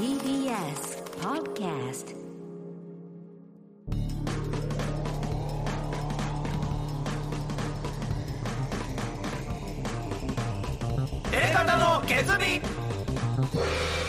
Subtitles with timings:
[0.00, 2.16] TBS Podcast
[11.34, 13.99] エ方の決意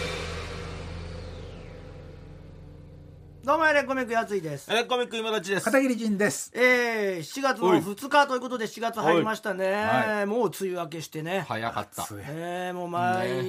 [3.51, 4.71] どうもエレコミックやついです。
[4.71, 5.65] エレコミック今立ちです。
[5.65, 6.53] 片桐仁です。
[6.55, 7.79] えー、7月のおい。
[7.79, 9.73] 2日ということで7月入りましたね。
[9.73, 11.43] はもう梅雨明けしてね。
[11.49, 12.07] 早かった。
[12.29, 13.43] えー、もう毎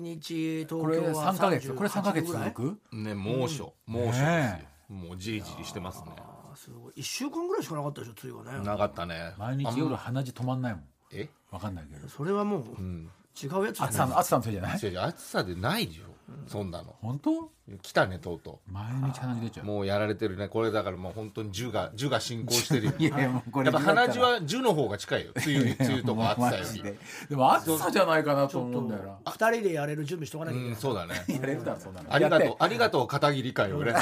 [0.00, 2.44] 日東これ京は3ヶ月、これ3ヶ月38ぐらい。
[2.56, 3.74] 続くね猛暑。
[3.84, 4.26] 猛暑ですよ。
[4.26, 6.12] ねもうじりじりしてますね。
[6.16, 6.94] あすごい。
[6.94, 8.64] 1週間ぐらいしかなかったでしょ、梅雨がね。
[8.64, 9.34] なかったね。
[9.36, 10.84] 毎日夜鼻血止まんないもん。
[11.12, 11.28] え？
[11.50, 12.08] わかんないけど。
[12.08, 13.10] それはもううん。
[13.36, 14.72] 違うやつ暑さの、暑さのせいじゃない？
[15.08, 16.11] 暑さでないでしょ
[16.46, 16.94] そんなの。
[17.00, 17.50] 本当？
[17.80, 19.64] 来たねとうと毎日鼻血出ちゃう。
[19.64, 20.48] うもうやられてるね。
[20.48, 22.92] これだからもう本当に樹が樹が進行してるよ。
[22.98, 23.70] いやいや、もうこれ。
[23.70, 25.32] やっぱ鼻血は樹の方が近いよ。
[25.36, 26.82] 梅雨に梅雨とか暑さより。
[26.82, 26.98] で。
[27.30, 29.30] でも暑さじゃないかなと思うんだよな。
[29.30, 30.74] 2人でやれる準備しとかなきゃいけない。
[30.74, 31.24] うんそうだね。
[31.28, 32.12] やれるだろ、そんなの。
[32.12, 32.56] ありがとう。
[32.58, 33.92] ありがとう片桐会をね。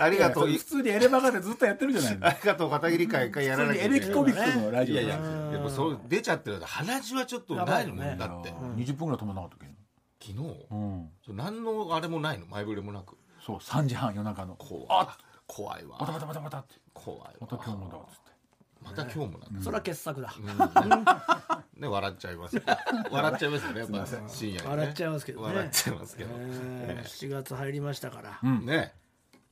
[0.00, 0.48] ありがとう。
[0.50, 2.26] いや普通にエレバカでずっとやってるじゃないの。
[2.26, 3.98] ありがとう片桐会一回やらなきゃいけない。
[3.98, 8.16] にエレキコミックのラジオいやいやだでもそう出ちゃってるから鼻血はちょっとないもんやばいよね。
[8.18, 8.52] だって。
[8.76, 9.66] 20分ぐらい止まんなかったけ？
[9.66, 9.73] ど。
[10.26, 11.10] 昨日うん。
[11.26, 12.46] そう何のあれもないの？
[12.46, 13.16] 前触れもなく。
[13.44, 14.54] そう、3時半夜中の。
[14.56, 14.86] 怖い。
[14.90, 15.98] あ怖いわ。
[15.98, 16.74] バタバタバタバタって。
[16.94, 17.32] 怖いわ。
[17.40, 18.24] また今日もだっつって。
[18.82, 20.34] また今日もなんだそれは傑作だ。
[21.76, 22.62] ね笑っちゃいますよ
[23.10, 24.70] 笑っちゃいますよね やっぱ深夜にね。
[24.70, 25.46] 笑っちゃいますけどね。
[25.48, 26.30] 笑っちゃいますけど。
[26.38, 28.48] えー7月入りましたから。
[28.50, 28.64] ん。
[28.66, 28.94] ね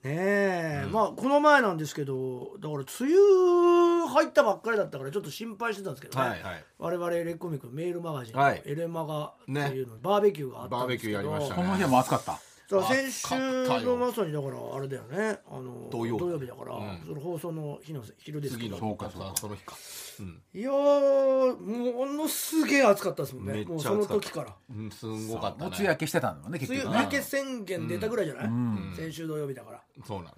[0.04, 6.64] ねえ、まあこの前なんですけどだから梅雨入ったばっかりだったからちょっと心配してたんですけどね、はいはい。
[6.78, 8.62] 我々レコミックのメールマガジン、はい。
[8.64, 11.18] エレマガっていうの、バーベキューがあったんですけど。
[11.18, 11.62] バーベキューやりましたね。
[11.62, 12.40] この日も暑かった。
[12.72, 15.38] だから先週のまさにだからあれだよね。
[15.50, 16.46] あの土曜日。
[16.46, 17.00] だから、うん。
[17.06, 19.76] その放送の日の昼ですけ次どのそうかそうかその日か。
[20.20, 20.42] うん。
[20.54, 23.64] いやーものすげえ暑かったですもんね。
[23.64, 24.56] もうその時から。
[24.74, 25.64] うんすんごかったね。
[25.64, 26.90] もう梅雨明けしてたのね、結局ね。
[26.90, 27.10] 梅雨明。
[27.10, 28.94] け宣言出たぐらいじゃない、ん。
[28.96, 29.82] 先週土曜日だから。
[30.06, 30.34] そうなのよ。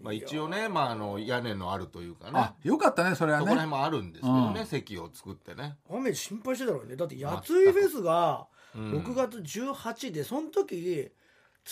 [0.00, 2.32] まあ一応ねまああの屋根のあるというかね。
[2.34, 3.76] あ、よかったね、それはそこら辺ね。
[3.76, 4.66] もあるんですけどねうん。
[4.66, 5.76] 席を作ってね。
[5.90, 6.96] 雨心配してたろうね。
[6.96, 11.10] だってやついフェスがうん6月18でその時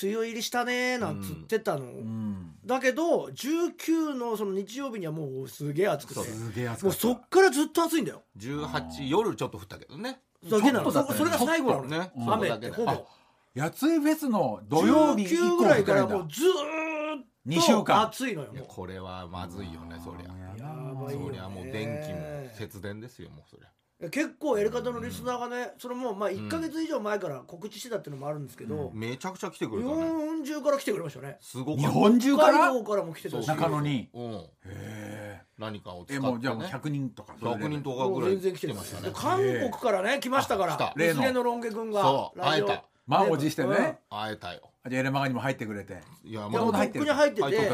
[0.02, 2.52] 梅雨入りしたねーなんつってたの、うん。
[2.64, 6.20] だけど19のその日曜日にはもうすげえ暑くて。
[6.20, 6.84] すげえ暑。
[6.84, 8.22] もうそっからずっと暑いんだよ。
[8.38, 10.20] 18夜ちょっと降ったけどね。
[10.50, 10.90] だけなの。
[10.90, 11.84] そそれが最後なの。
[11.86, 12.12] ね。
[12.16, 13.06] 雨ってほぼ
[13.54, 18.02] やついフェスの土曜日以19降ぐらいかぐらもうずーっ二週と間。
[18.02, 18.52] 暑いのよ。
[18.68, 20.30] これはまずいよねそりゃ。
[20.30, 21.26] うやばいよね。
[21.26, 23.68] そりゃもう電気も節電ですよもうそりゃ
[23.98, 30.04] 結構やり方のリスナーがねそれもまあ1か月以上前から告知してたっていうのもあるんですけどめちゃくちゃ来てく日れたね。
[30.04, 31.38] 本中から来てくれましたね。
[31.40, 31.88] すごかった。
[31.88, 33.48] 日本中か北ら海道からも来てたし。
[33.48, 34.10] 中野に。
[34.12, 34.46] うん。
[34.66, 39.08] へ何かを使ってええもうじゃあもうね100人とか100人とかもうぐらい全然来てまししたね。
[39.08, 40.92] で韓国からね来ましたからあ来た。
[40.96, 42.38] 例のロン毛君がそう。
[42.38, 42.84] ラジオ会えた。
[43.06, 43.98] 満を持してね。
[44.10, 46.00] 会えたよじゃあエレマガにも入ってくれて。
[46.24, 47.70] いやもうとっまあくに入ってて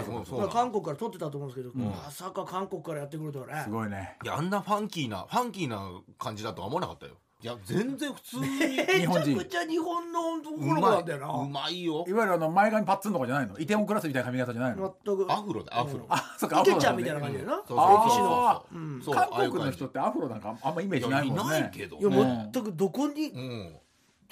[0.53, 3.63] 韓国から撮ってたと思うんですけどまさか韓国からやってくるとはね。
[3.65, 4.17] すごいね。
[4.25, 7.13] いやあんなファンキーなファンキーな感じだとは思わなかったよ。
[7.43, 8.43] いや全然普通に。
[8.49, 11.27] めちゃくちゃ日本の男うの子まなんだよな。
[11.27, 11.47] い。
[11.47, 12.05] うまいよ。
[12.07, 13.59] いわゆるあの前髪パッツンとかじゃないの？
[13.59, 14.95] イテウォンクラスみたいな髪型じゃないの？
[15.05, 15.27] 全く。
[15.33, 15.81] アフロだ。
[15.81, 16.07] アフロ。
[16.09, 17.57] あそっかイケちゃんみたいな感じだよな。
[17.57, 21.59] そうそうあーそうそうそう韓国の人ってアフロなんかあんまイメージないもんね。
[21.59, 23.77] いないけどいやね全くどこにうん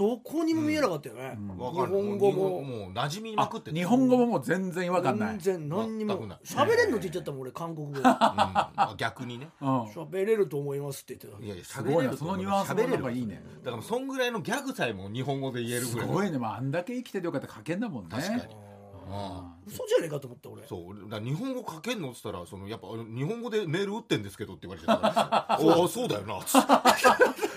[0.01, 1.37] どこにも見えなかったよね。
[1.59, 2.63] わかる日本語も。
[2.63, 5.39] もう馴染みまくってて日本語ももう全然違和感ない。
[5.39, 6.39] 全然何にも全くない。
[6.43, 7.99] 喋れんのって言っちゃったもん俺韓国語。
[7.99, 8.03] うん。
[8.07, 9.51] あ逆にね。
[9.61, 9.83] うん。
[9.89, 11.45] 喋れると思いますって言ってた。
[11.45, 13.43] いやいやすごいな喋れるとそのニュアンスもなんかいいね。
[13.63, 16.09] だからそんぐらいのギャグさえも日本語で言えるすぐらい。
[16.09, 16.39] ごいね。
[16.39, 18.09] まああんだけ生きててよかった書けんだもんね。
[18.11, 18.43] 確かに
[19.67, 20.67] 嘘じゃねえかと思った俺。
[20.67, 21.23] そう。
[21.23, 25.11] 日本語書けんのっつったらそのやっぱ日本語でメール打ってんですけどって言われちゃった。
[25.11, 26.41] からおおそうだよな。
[26.45, 26.63] つっ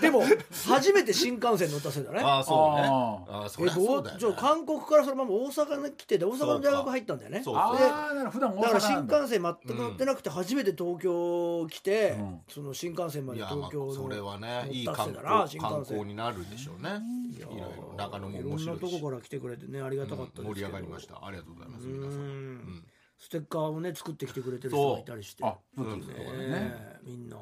[0.02, 0.22] でも
[0.66, 2.20] 初めて新幹線乗ったせいだね。
[2.20, 7.42] ああそうねあああそうだね、韓国からそのまま大阪に来てて大阪の大学入ったんだよね。
[7.42, 8.50] そうあであなる普だ。
[8.50, 12.40] から新幹線全く乗ってなくて初めて東京来て、うん。
[12.48, 15.98] その新幹線までいやまあ東京のそれはねいい観いだな新光観幹線。
[15.98, 16.90] 光になるでしょうね。
[17.36, 17.94] いろいろ。
[17.96, 18.82] 中野もいろん面白いし。
[18.82, 21.24] なとこから来てくれてねありがたかったですけど、盛り上がりました。
[21.24, 22.20] ありがとうございますう皆さん
[22.56, 22.84] ん。
[23.18, 25.44] ステッカーをね作ってきてくれてる人がいたりして。
[25.44, 26.24] あそうですねね。
[26.24, 27.36] えみんな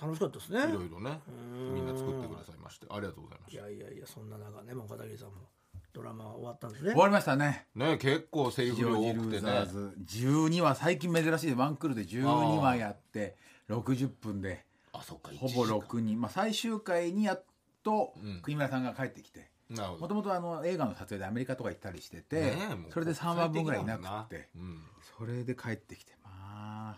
[0.00, 0.58] 楽しかったですね。
[0.58, 1.20] いろいろね
[1.72, 5.34] みんな作ってくださいましてありがとうございましいやいやいやそんな中ねもう片桐さんも
[5.92, 6.90] ドラマ終わったんですね。
[6.90, 7.66] 終わりましたね。
[7.78, 9.38] たね結構セリフ量多くてね。
[9.38, 13.36] ーザーズ12話最近珍しいワンクールで12話やって
[13.68, 17.44] 60分であそっかほぼ1時間6人、まあ、最終回にやっ
[17.82, 18.40] とうん。
[18.42, 22.56] 国村さんが帰ってきてもともとあの映画の撮影でアメリカとか行ったりしてて、ね
[22.90, 24.80] それで3話分ぐらいいなくってうん。
[25.18, 26.96] それで帰ってきてまあ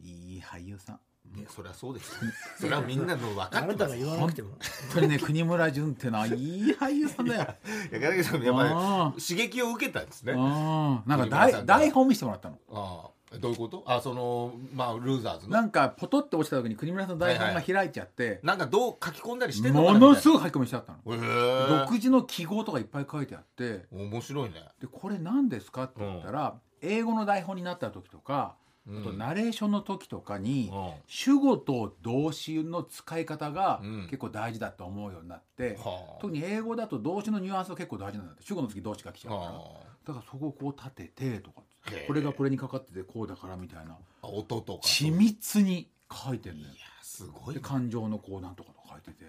[0.00, 1.00] いい俳優さん。
[1.36, 2.20] いやそりゃそうですよ
[2.60, 3.96] それはみんなの分かってます。
[3.96, 4.50] 言わなくても。
[4.50, 4.58] 本
[4.94, 7.54] 当にね国村淳ってのはいい俳優さんだよ。
[7.98, 10.34] いやさんもやっぱあり刺激を受けたんですね。
[10.34, 12.58] なんか台台本見せてもらったの。
[12.70, 13.10] あ
[13.40, 13.84] どういうこと？
[13.86, 15.52] あそのまあルーザーズの。
[15.52, 19.84] なんかポトって落ちた時に国村さんの台本が開いちゃって、なんかどう書き込んだりしてんの？
[19.86, 21.68] かものすごい書き込みしてあったの、へえ。
[21.80, 23.86] 独自の記号とかいっぱい書いてあって。
[23.92, 24.56] 面白いね。
[24.80, 25.84] でこれ何ですか？
[25.84, 30.92] って言ったら、英語の台本になった時とか、うんあとナレーションの時とかに、うん。
[31.06, 34.02] 主語と動詞の使い方がうん。
[34.04, 36.20] 結構大事だと思うようになって、はあ。
[36.20, 38.42] 特に英語だと動詞のニュアンスが結構大事なんだって。
[38.42, 41.62] 主語の次動詞が来ちゃうから、はだからそこをこう立ててとか
[42.06, 43.96] これがこれにかかっててこうだからみたいな。
[44.22, 46.68] あ音とか緻密に書いてるのよ。
[46.68, 49.24] いやすごい感情のこうなんとかとか書いてて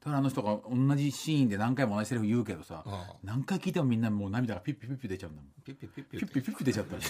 [0.00, 2.92] だからあの人が同じシーンで何回も同じセリフ言うけどさうん。
[3.22, 7.04] 何回聞いてもみんなもう涙がピッピピッピ出ちゃうんだもんピッピッピッピピッピピッピ出ちゃったらい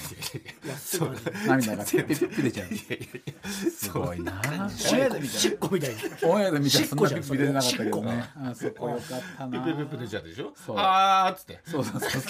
[0.68, 1.10] やすごい
[1.46, 12.22] 涙がピッピピッピ出ちゃうすごいなしっこみたいにたオンエアで見たらそんなピッピ出てなかったけどねあそこよかったなピッピッピッピ出ちゃうでしょそうあーっつってそうそうそうそう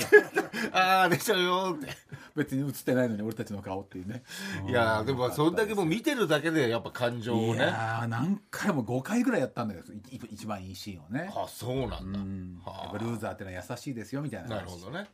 [0.72, 1.88] あー出ちゃうよーって
[2.36, 4.22] 別に映ってないのに俺たちの顔っていうね
[4.68, 7.72] いやーでもそんだけもう見てるだけでやっぱ感情をいね
[8.08, 9.86] 何回も5回ぐらいやったんだけど
[10.30, 11.32] 一番いいシーンをね。
[11.34, 12.18] あそうなんだ。
[12.18, 12.60] うん。
[12.64, 14.46] やっはぱルーザーってのは優しいですよみたいな。
[14.46, 15.08] あな話るほどね。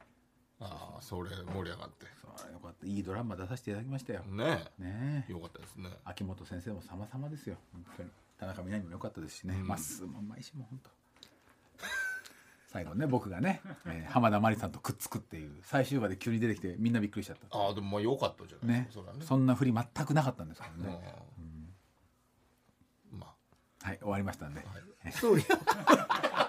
[0.59, 2.07] ああそれ盛り上がって。
[2.21, 2.87] そうよかった。
[2.87, 4.23] いいドラマ出させていただきましたよ。
[4.23, 5.33] ねねえ。
[5.33, 5.91] よかったですね。
[6.05, 7.57] 秋元先生も様々ですよ。
[7.73, 8.11] 本当に。
[8.39, 9.55] 田中みな実も良かったですしね。
[9.55, 9.67] うん。
[9.67, 10.91] まっすーもうまいしもう本当。
[12.69, 17.57] 最後ね僕がね、えー浜田真理さんとくっつくっていう最終話で急に出てきてみんなびっくりしちゃった。
[17.57, 18.89] ああでもまあよかったじゃないね。
[18.91, 19.25] それはね。
[19.25, 20.99] そんな振り全くなかったんですけどね、
[23.87, 24.65] はい終わりましたんで、
[25.13, 25.39] そう。
[25.39, 25.45] よ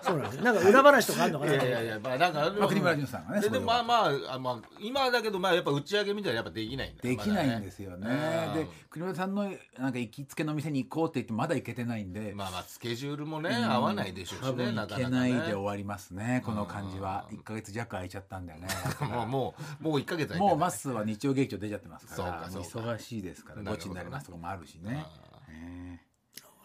[0.01, 0.37] そうなんです。
[0.37, 8.07] よなんか裏話とかあるのかあないやいやいやまあなんかあのまあ国村淳さんがねでまあまああまあ今だけどまあやっぱ打ち上げみたいなやっぱできないんだよできないんですよね。
[8.07, 9.43] まだで国村さんの
[9.77, 15.33] なんか行きつけの店に行こうって言ってまだ行けてないんで、まあまあスケジュールもね合わないでしょうし多分ね行けなかなかね。
[15.33, 17.27] ないで終わりますねこの感じは。
[17.31, 18.67] 1か月弱空いちゃったんだよね。
[19.13, 22.25] もうもうもう1ヶ月空いてもうないマッスーは日曜劇場出ちゃってますからそう
[22.61, 22.87] かそうか。
[22.87, 23.77] もう忙しいですからなるほど。
[23.77, 25.05] ゴチになりますとかもあるしね。
[25.05, 25.37] あ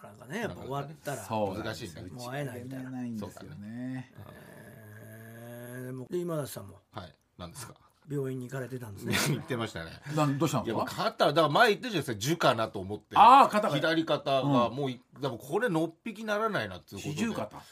[0.09, 2.03] ねなんかねやっぱ終わったらそう難しいね。
[2.13, 2.91] もう会えないみたいな。
[2.91, 4.13] ないんですよね。
[4.19, 6.79] えーでもで今田さんも？
[6.93, 7.15] はい。
[7.39, 7.75] なんですか？
[8.11, 9.17] 病院に行かれてたんですね。
[9.37, 9.91] 言ってましたね。
[10.17, 12.19] なんどうしたんいやもうですか肩だから前言ってたじゃないですか。
[12.19, 13.17] 樹かなと思って。
[13.17, 13.75] ああ肩が。
[13.77, 17.21] 左肩がもういでもこれのっぴきならないなっていうことで。
[17.23, 17.63] 四十肩。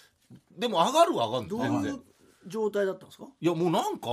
[0.56, 1.94] でも上がるは上がるんですどう全然。
[1.94, 2.03] いう
[2.47, 3.25] 状態だったんですか？
[3.41, 4.09] いやもうなんか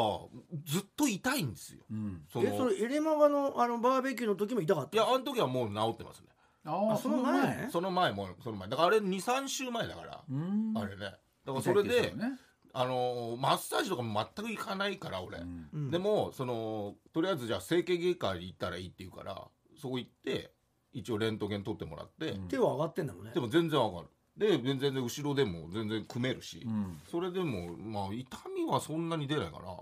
[0.66, 1.81] ずっと痛いんですよ。
[1.90, 2.25] うん。
[2.31, 6.28] そのえそれエレマガのあのバーベキューの時も痛かったいやあの時はもう治ってますね
[6.68, 10.74] ああその前その前もその前だからあれ23週前だから、うん。
[10.75, 11.02] あれね。
[11.46, 12.38] だからそれで、ね
[12.74, 15.69] あのーマッサージとかも全く行かないから俺、うん。
[15.74, 15.92] うん。
[15.92, 19.48] でもそのとりあえずじゃあ整形外科に行ったらいいって言うから
[19.81, 20.52] そこ行って
[20.92, 22.48] 一応レントゲン取ってもらって、うん。
[22.50, 23.31] 手は上がってんだもんね。
[23.34, 24.08] でも全然上がる。
[24.36, 27.00] で全然後ろでも全然組めるし、うん。
[27.10, 29.74] それでもまあ痛みはそんなに出ないから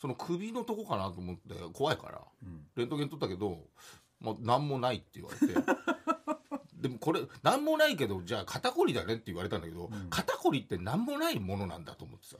[0.00, 2.62] その首のとこかなと思って怖いからうん。
[2.76, 3.58] レントゲン取ったけど、
[4.20, 5.52] まあ、何もないって言われて
[6.80, 10.08] でもこれ何もないけどじゃあ肩こりだねって言われたんだけど、うん。
[10.10, 12.36] 肩こりって何もないものなんだと思ってさ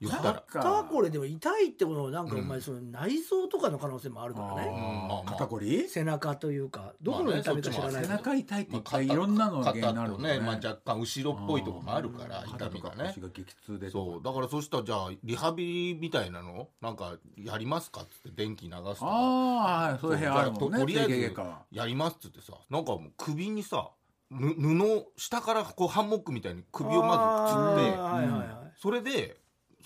[0.00, 0.44] 言ったら。
[0.46, 2.40] 肩これでも痛いってことはなんかうん。
[2.42, 5.08] お前その内臓とかの可能性もあるからね、うん。
[5.08, 5.32] まあまあ。
[5.32, 5.88] 肩こり？
[5.88, 13.12] 背中というかどこの痛みか知らないけど、背中痛いっていまあっぱいいろんなのが原因になる肩とね、まあ、若干後ろっぽいところもあるから痛肩とかみがね。
[13.14, 14.22] 腰が激痛でそう。
[14.22, 18.94] だからそしたらじゃあリハビリみたいなのなんかやりますかっつって電気流すとか。
[19.02, 21.34] ああはいそういう部屋あるもんねととりあえず
[21.70, 23.90] やりますっつってさなんかもう首にさ
[24.30, 28.72] ぬ布下からこうハンモックみたいに首をまずつってあーはいはいはい。
[28.76, 29.36] それで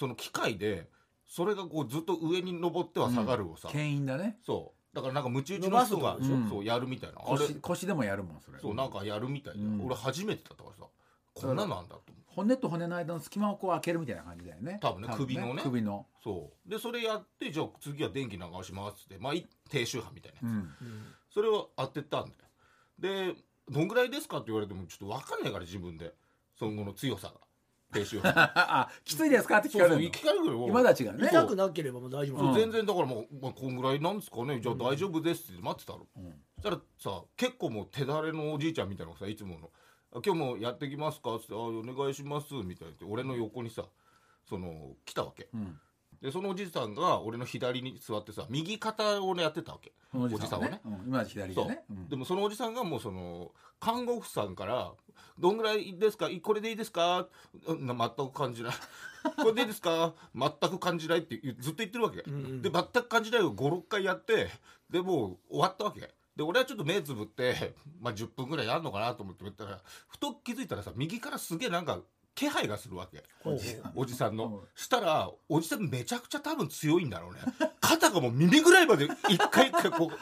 [0.01, 0.89] その機械で
[1.27, 4.39] それがこうずっと上に登っては下がるをさ、牽引だね。
[4.47, 4.97] そう。
[4.97, 7.19] だからなんかムチ打ちの人が伸ばすってことでしょそうやるみたいな。
[7.23, 8.59] あれ腰腰でもやるもんそれ。
[8.59, 9.85] そうなんかやるみたいな、うん。
[9.85, 10.91] 俺初めてだったからさ。
[11.35, 14.79] こんなのなんだと思って骨と骨の間の隙間をこう開けるみたいな感じだよね。
[14.81, 15.63] 多分ね首のね。
[15.63, 16.07] 首の。
[16.25, 16.71] そう。
[16.71, 19.19] でそれやってじゃあ次は電気流しますって。
[19.19, 20.59] まあい低周波みたいなやつ、うん。
[20.59, 20.75] うん
[21.33, 23.35] それを当てたんだよ。
[23.35, 23.35] で
[23.69, 26.15] どんぐらいですかって言われてもちょっと分かんないから自分で。
[26.59, 27.35] その後の強さが
[27.93, 29.59] 低周波あきついですか？
[29.59, 30.01] って聞かれるの。
[30.03, 30.67] 聞かれるよ。
[30.69, 31.29] 今だちがね。
[31.29, 32.39] 痛くなければもう大丈夫。
[32.39, 34.61] そうなの全然だからもう、まあ、こんぐらいなんですかね。
[34.61, 36.35] じゃあ大丈夫ですって待ってたの、うん。
[36.63, 39.71] そしたらさ結構もう手だれのおじいちゃんみたいなさいつもの
[40.15, 42.95] 「あ今日もやってきますか?」っつって「あお願いします」みたいな。
[42.95, 43.85] って俺の横にさ
[44.49, 45.49] その来たわけ。
[45.55, 45.79] うん
[46.23, 49.93] でそのおじさんが俺の左に座ってさ右肩をねやってたわけ。
[50.15, 50.81] おじさんはね。
[50.85, 51.85] うん今左でね。
[51.91, 51.93] う。
[51.95, 52.09] ん。
[52.09, 54.93] でもそのおじさんがもうその看護婦さんから
[55.39, 56.29] 「どんぐらいですか？
[56.29, 57.27] いこれでいいですか?
[57.67, 58.73] うん」全く感じない
[59.37, 60.13] 「これでいいですか？
[60.35, 62.63] 全く感じない」ってずっと言ってるわけ、うんうん。
[62.63, 64.49] で全く感じないを56回やって
[64.91, 66.01] でもう終わったわけ。
[66.01, 71.99] でで俺はちょっと目つぶって、まあ、10分ぐらいやるのかなと思って見たらふと気づいたらさ右からすげえなんか
[72.35, 73.23] 気配がするわけ。
[73.95, 74.61] おじさんの、うん。
[74.75, 77.41] したらおじさんめちゃくちゃ多分強いんだろうね。
[77.81, 80.15] 肩がもう耳ぐらいまで一回一回こうリ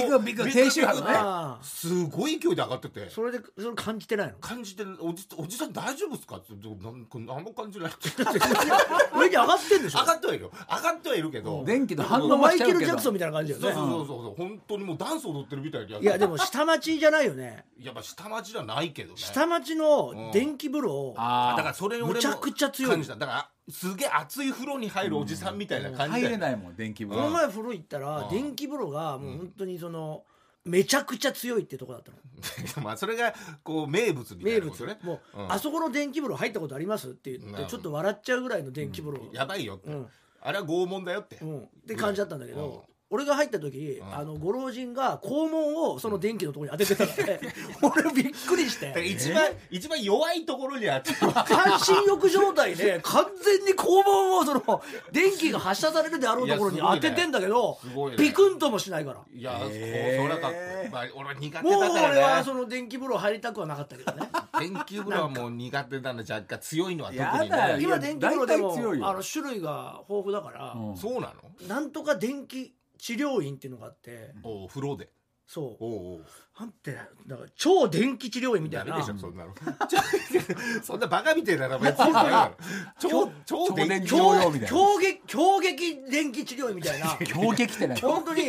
[0.00, 1.62] ズムをビクビク低周波のね。
[1.62, 3.10] すごい勢いで上がってて。
[3.10, 4.34] それでそれ感じてないの？
[4.40, 6.36] 感じておじおじさん大丈夫ですか？
[6.36, 6.52] って。
[6.54, 7.92] なんか何も感じない
[9.16, 10.00] 上に上がってんでしょ？
[10.00, 10.52] 上がってはいるよ。
[10.68, 11.64] 上がってはいるけど。
[11.64, 17.64] 電気の反応マイケル・ジャクソンみたいな感じだよねそうそうそうそう本当にもうダンス踊ってるみたいにやっていやでも下町じゃないよね。
[17.78, 22.90] いやまあ下町じゃないけどね下町の電気風呂あだからそれ俺もむちゃくちゃ強い。
[22.92, 23.16] 感じた。
[23.16, 28.30] だからすげえ熱い風呂に入るおじさんみたいな感じ入で、れないもん電気風この呂前風呂行ったらうん。
[28.30, 30.22] 電気風呂がもう本当にその
[30.64, 32.18] めちゃくちゃ強いってとこだったの。
[32.84, 34.98] まあそれがこう名物みたい名物なことね。
[35.02, 35.52] もううん。
[35.52, 39.30] あそこの電気風呂入ったことありますって言ってちょっと笑っちゃうぐらいの電気風呂。
[39.32, 40.06] やばいよって、うん。
[40.40, 41.58] あれは拷問だよって、うん。
[41.60, 42.58] って感じだったんだけうん。
[42.58, 44.14] ど俺が入った時ん。
[44.14, 47.40] あのご老人が肛門をその電気のところに当ててたからね
[47.82, 48.92] 俺びっくりして。
[49.04, 54.82] 一番、一番弱いところにあって半身浴状態で完全に肛門をその
[55.12, 58.16] 電気が発射されるであろうところに当ててんだけどすごいね。
[58.16, 59.20] ビクンともしないから。
[59.32, 64.28] いや、へーそうそれはかっこいい、まあ、俺は苦手もうだから俺はねその電気風呂入りたくはなかったけどね。
[64.58, 67.76] 電気風呂はもう苦手なの若干強いのは特にやだよ。
[67.76, 70.96] ね今電気風呂でもあの種類が豊富だから、うん。
[70.96, 71.32] そうな
[71.68, 74.32] なんとか電気治療院っていうのがあって。
[74.42, 75.10] のおう風呂で。
[75.46, 75.76] そう。
[75.78, 76.24] おうおう
[76.58, 76.92] なんて
[77.26, 78.92] だから超電気治療院みたいな。
[78.92, 79.52] ダメでしょそんなの。
[80.84, 82.52] そんなバカみたいな名前ついてないから。
[82.96, 87.18] 超超電気超電気強療養みたいな強撃強撃電気治療院みたいな。
[87.26, 88.00] 強撃ってない。
[88.00, 88.42] 本当に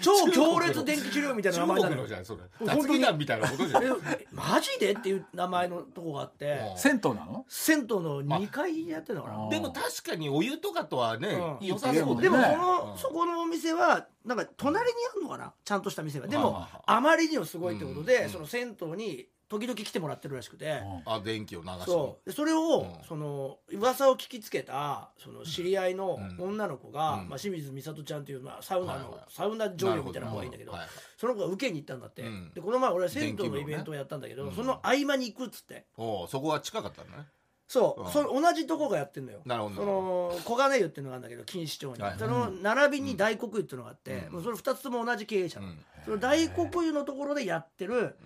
[0.00, 3.84] 超強烈電気治療院みたいな名前中なのよ国のじゃんそれ本当みたいなことじゃん。
[3.84, 6.60] えマジでっていう名前のとこがあって。
[6.72, 6.78] うん。
[6.78, 7.44] 銭湯なの？
[7.48, 9.46] 銭湯の2階でやってるのかな。
[9.46, 11.28] あでも確かにお湯とかとはね、
[11.60, 11.66] うん。
[11.68, 12.98] 良さそうだでもその、うん。
[12.98, 15.52] そこのお店はなんか隣にあるのかな？
[15.64, 22.28] ちゃんとした店がでもああまりにもすごいってことで、うんその銭湯に時々来てもらってるらしくて、あ電気を流すそう。
[22.28, 23.04] でそれを、うん。
[23.06, 26.44] その噂を聞きつけたその知り合いのうん。
[26.50, 27.28] 女の子が、うん。
[27.28, 30.72] まあ、清水美里ちゃんっていう、まあ、サウナの、サウナ女優みたいな子がいいんだけど
[31.16, 32.52] その子が受けに行ったんだって、うん。
[32.54, 34.54] でこの前俺は銭湯のイベントをやったんだけど、うん。
[34.54, 35.84] その合間に行くっつって。
[35.96, 37.24] おうそこは近かったんだね
[37.66, 38.12] そう、うん。
[38.12, 39.40] その同じとこがやってんのよ。
[39.44, 44.32] なるほどその小金湯っていうのがあるんだけど錦糸町に、はいその並びに大黒湯っていうのがあって、うん。
[44.34, 45.60] もうそれ2つとも同じ経営者。
[45.60, 45.78] なの、うん。
[46.04, 48.16] その大黒湯のところでやってる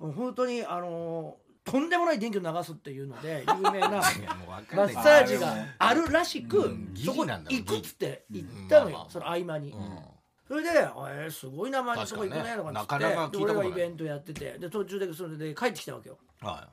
[0.00, 0.12] うん。
[0.12, 3.90] 本当にあのーとんでもない電気を流すっていうので 有名ない
[4.22, 5.02] やもう分かマッんない。
[5.02, 6.94] サージがあるらしく、うん。
[6.94, 7.60] そこ疑似なんだろう。
[7.60, 8.92] 行くっつって行ったのよ、うん。
[8.92, 9.98] まあまあその合間に、うん。
[10.46, 12.72] それで「えー、すごい名前のとこ行くね」とかっつって。
[12.72, 13.38] なかなか聞いたことない。
[13.38, 14.58] で俺がイベントやってて。
[14.58, 16.18] で途中でそれで帰ってきたわけよ。
[16.42, 16.68] は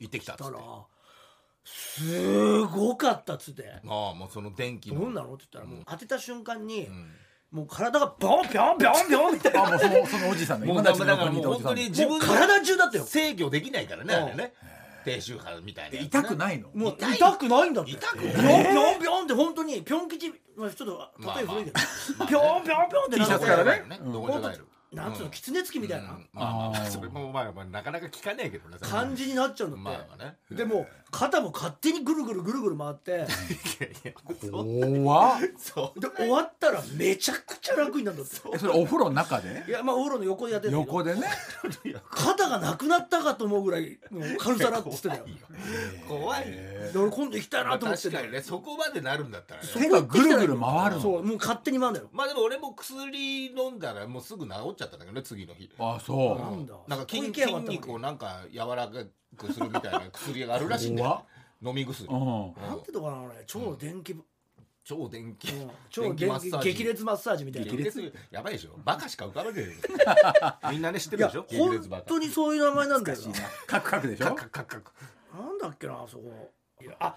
[0.00, 0.04] い。
[0.04, 0.50] 行ってきたっつって。
[0.50, 0.82] そしたら
[1.64, 3.68] すごかったっつって。
[3.86, 5.00] ああもうその電「気の。
[5.00, 7.10] どんなの?」って言ったらもう当てた瞬間に、うん。
[7.52, 13.04] もう体がビョンビョンビョンビョンみたいなあもうそのそのおじさんねもう今たちのだから横にいたおじさんもう本当に自もう分で体中だったよ。
[13.04, 14.54] 制御できないからねあれね。
[15.04, 16.06] 低周波みたいなやつね。
[16.06, 16.70] 痛くないの？
[16.72, 17.16] もう痛い。
[17.16, 17.90] 痛くないんだって。
[17.90, 21.78] 痛くビョンビョンビョンって本当にピョン吉まあちょっと例え古いけど、
[22.18, 23.84] まあピョンピョンピョンって T シャツからね。
[24.02, 26.10] どこにでも入るなんつうの狐つきみたいな。
[26.10, 26.28] うん。
[26.32, 26.86] まあまあまあー。
[26.86, 28.78] あそれもまあまあなかなか聞かねえけどね。
[28.80, 30.36] 感じになっちゃうんだって、まあまあね。
[30.50, 33.10] でも肩も勝手にぐるぐるぐるぐる回って。
[33.10, 33.26] いやい
[34.02, 34.12] や
[34.50, 35.38] 怖っ。
[35.58, 36.00] そう。
[36.00, 38.40] で終わったらめちゃくちゃ楽になるんだって。
[38.54, 39.62] えそれお風呂の中で？
[39.68, 41.22] いやまあお風呂の横でやってる横でね。
[42.10, 45.24] 肩がなくなったかと思うぐらいの軽さだって言ってたよ。
[46.08, 46.46] 怖い。
[46.96, 49.68] 俺今度行きたいまあなと思ってて確かにねそこまでなるんだったらね。
[49.70, 51.00] 手がぐるぐる回るの。
[51.02, 52.08] そうもう勝手に回るんだよ。
[52.12, 55.70] まあでも俺も薬飲んだらもうすぐ治っちゃったんだけどね次の日。
[55.78, 56.74] あそなんだ。
[56.88, 58.92] なんか筋肉をなんか柔らか
[59.34, 61.26] くするみたいな薬があるらしいんだよ
[61.64, 62.08] 飲み薬。
[62.08, 62.20] ううん。
[62.60, 64.16] なんてとこなのね超電気、
[64.84, 65.52] 超電気。
[65.52, 65.70] うん。
[65.90, 66.72] 超電気マッサージ。
[66.72, 67.70] 激烈マッサージみたいな。
[67.70, 68.12] 激烈。
[68.30, 68.78] やばいでしょ。
[68.84, 69.72] バカしか浮かべてる
[70.70, 71.46] みんなね知っていやるでしょ？
[71.48, 72.04] 激本烈バカ。
[72.06, 73.24] 当にそういう名前なんだよな。
[73.66, 74.26] カクカクでしょ？
[74.26, 74.92] カクカクカク
[75.34, 76.52] なんだっけなあそこ。
[76.80, 77.16] いやあ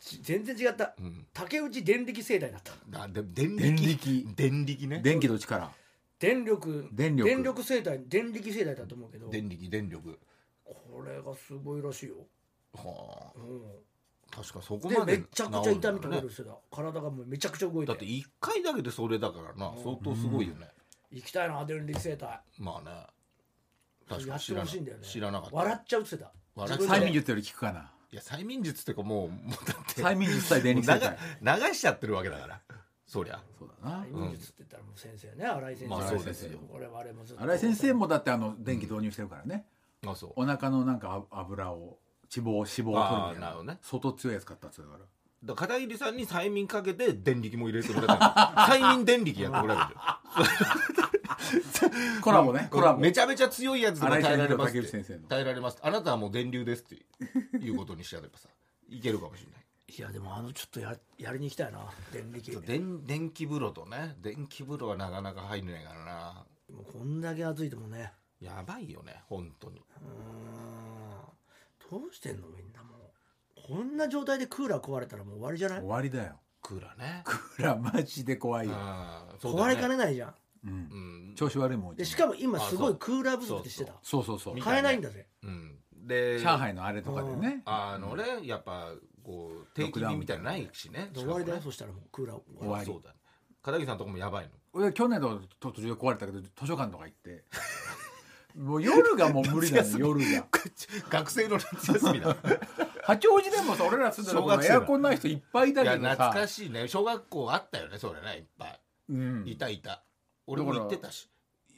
[0.00, 0.94] ち全然違った。
[0.98, 1.26] うん。
[1.32, 2.72] 竹内電力生態だった。
[2.88, 3.88] だで電電力。
[3.88, 5.00] 力電力ね。
[5.02, 5.70] 電気の力。
[6.18, 6.88] 電力。
[6.92, 7.62] 電力。
[7.62, 9.28] 生態電力生態だと思うけど。
[9.28, 10.18] 電力電力。
[10.64, 12.14] これがすごいらしいよ、
[12.74, 13.38] はあ。
[13.38, 13.62] うん。
[14.30, 16.10] 確かそこでまでめちゃくちゃ痛み治るんだ。
[16.10, 17.92] ねとかるしてた体がもうめちゃくちゃ動いて。
[17.92, 19.72] だって一回だけでそれだからな。
[19.82, 20.68] 相当すごいよね。
[21.10, 22.40] 行きたいな電力生態。
[22.58, 23.06] まあね。
[24.08, 25.04] 確かに知らなほしいんだよね。
[25.06, 25.56] 知らなかった。
[25.56, 26.32] 笑っちゃうって言ってた。
[26.54, 27.90] 笑っ催眠術より効くかな。
[28.12, 32.60] いや催眠術ってかもうもうだって催眠術対電力生態流流しちゃってるわけだから。
[33.06, 33.40] そりゃ。
[33.58, 34.04] そうだな。
[34.04, 35.46] 催眠術って言ったらもう先生ね。
[35.46, 35.88] 新井先生。
[35.88, 36.58] まあそうですよ。
[36.70, 37.42] 我々もずっと。
[37.42, 39.66] 新井先生もだってあの電気導入してるからね。
[40.06, 40.32] あそう。
[40.36, 41.98] お腹のなんかあ油を
[42.34, 43.62] 脂肪脂肪を取るみたいな。
[43.62, 43.78] なね。
[43.82, 44.98] 相当強いやつ買ったっつうから。
[44.98, 49.94] だから片桐さんに催眠かけて電力も入れてもらったら 催眠電力やってもらえる
[51.72, 51.88] じゃ
[52.18, 52.68] んコラボね。
[52.70, 53.00] コラボ。
[53.00, 54.88] めちゃめちゃ強いやつでも耐えられますって。
[54.88, 55.28] 新井先生の。
[55.28, 55.78] 耐えられます。
[55.82, 56.94] あなたはもう電流ですって。
[57.58, 58.48] いうことにしちゃえばさ
[58.88, 59.64] いけるかもしれない。
[59.96, 61.90] いやでもあのちょっとややりに行きたいな。
[62.12, 62.60] 電力。
[62.66, 66.46] 電電気風呂とね電気風呂はなかなか入んないからな。
[66.72, 68.12] もうこんだけ暑いともね。
[68.40, 69.78] やばいよね本当に。
[69.78, 70.93] うーん
[71.90, 73.76] どうしてんのみんなもう。
[73.76, 75.80] こんな状態でクーラー壊れたらもう終わりじゃない？
[75.80, 76.40] 終わりだよ。
[76.62, 77.22] クーラーね。
[77.24, 79.72] クーラーマジで怖いよ、あーそうだね。
[79.74, 80.34] 壊れかねないじゃん。
[80.66, 80.72] うん。
[80.72, 80.76] う
[81.32, 81.34] ん。
[81.36, 83.92] 調子悪いもんうちでしかも今すごいクーラー不足ってしてた。
[84.02, 84.40] そうそう。
[84.40, 85.26] そうみ買えないんだぜ。
[85.42, 85.78] うん。
[86.06, 87.62] で上海のあれとかでね。
[87.64, 91.10] あのねやっぱこう定期便みたいなのないしね。
[91.14, 91.60] 終わりだよ。
[91.60, 92.86] しそしたらもうクーラー終わり。
[92.86, 93.16] そうだね。
[93.62, 94.50] 片桐さんとこもやばいの？
[94.74, 97.44] 俺去年の途中で壊れたけど図書館とか行って
[98.54, 100.46] もう夜がもう無理なの夜が。
[101.10, 102.36] 学生の夏休みだ。
[103.02, 106.86] 八王子でもさ俺ら住んでるとこエアコンない人いっぱいだいやけど懐かさしいね。
[106.88, 108.80] 小学校あったよねそれねいっぱい。
[109.10, 109.44] うん。
[109.46, 110.02] いたいた。
[110.46, 111.28] 俺も行ってたし。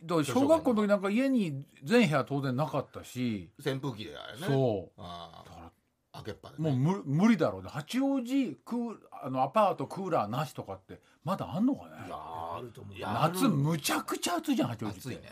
[0.05, 4.47] だから小学校の時なんか家に全部屋当然なかったし、扇風機であれね。
[4.47, 5.73] そあうだか
[6.13, 7.71] あ開けっぱでらもうね無無理だろうね。
[7.71, 12.07] 八王子クーあのアパートクーラーなしとかってまだあんのかね？
[12.07, 12.97] いやあると思う。
[12.97, 15.23] いや夏むちゃくちゃ暑いじゃん八王子って暑いね。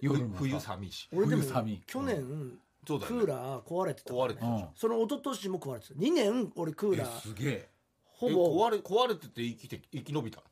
[0.00, 0.90] 夜冬寒い。
[0.90, 1.82] し俺でも冬寒い。
[1.86, 3.20] 去年そうだよね。
[3.20, 4.12] クーラー壊れてた。
[4.12, 4.64] 壊れてたうん。
[4.74, 5.94] その一昨年も壊れてた。
[5.94, 7.68] 2年俺クーラえーすげえ。
[8.04, 8.34] ほぼ。
[8.34, 10.42] え壊れ壊れてて生きて生き延びた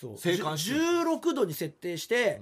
[0.00, 0.16] そう。
[0.16, 0.74] 生還して。
[0.74, 2.40] る16度に設定して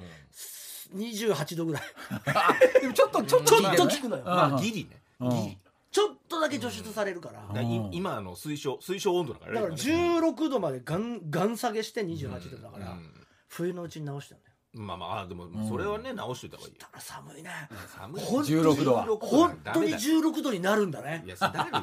[0.94, 1.82] の28度ぐらい。
[2.80, 4.22] でもちょっとちょっちょっと効くのよ。
[4.24, 5.02] まあギリね。
[5.18, 5.30] うん。
[5.30, 5.58] ギリ
[5.94, 7.40] ちょっとだけ除湿されるから。
[7.40, 9.60] だからいうん今の推奨推奨温度だからね。
[9.60, 13.10] だから16度までガンガン下げして28度だからうん。
[13.46, 14.84] 冬のうちに直してんだよ。
[14.84, 16.80] まあまああでもそれはね直しといた方がいいよ。
[16.80, 17.50] だから寒いね。
[17.96, 18.22] 寒い。
[18.24, 19.04] ほん16度は。
[19.04, 21.22] 本当にい16度になるんだね。
[21.26, 21.82] やそれだるよ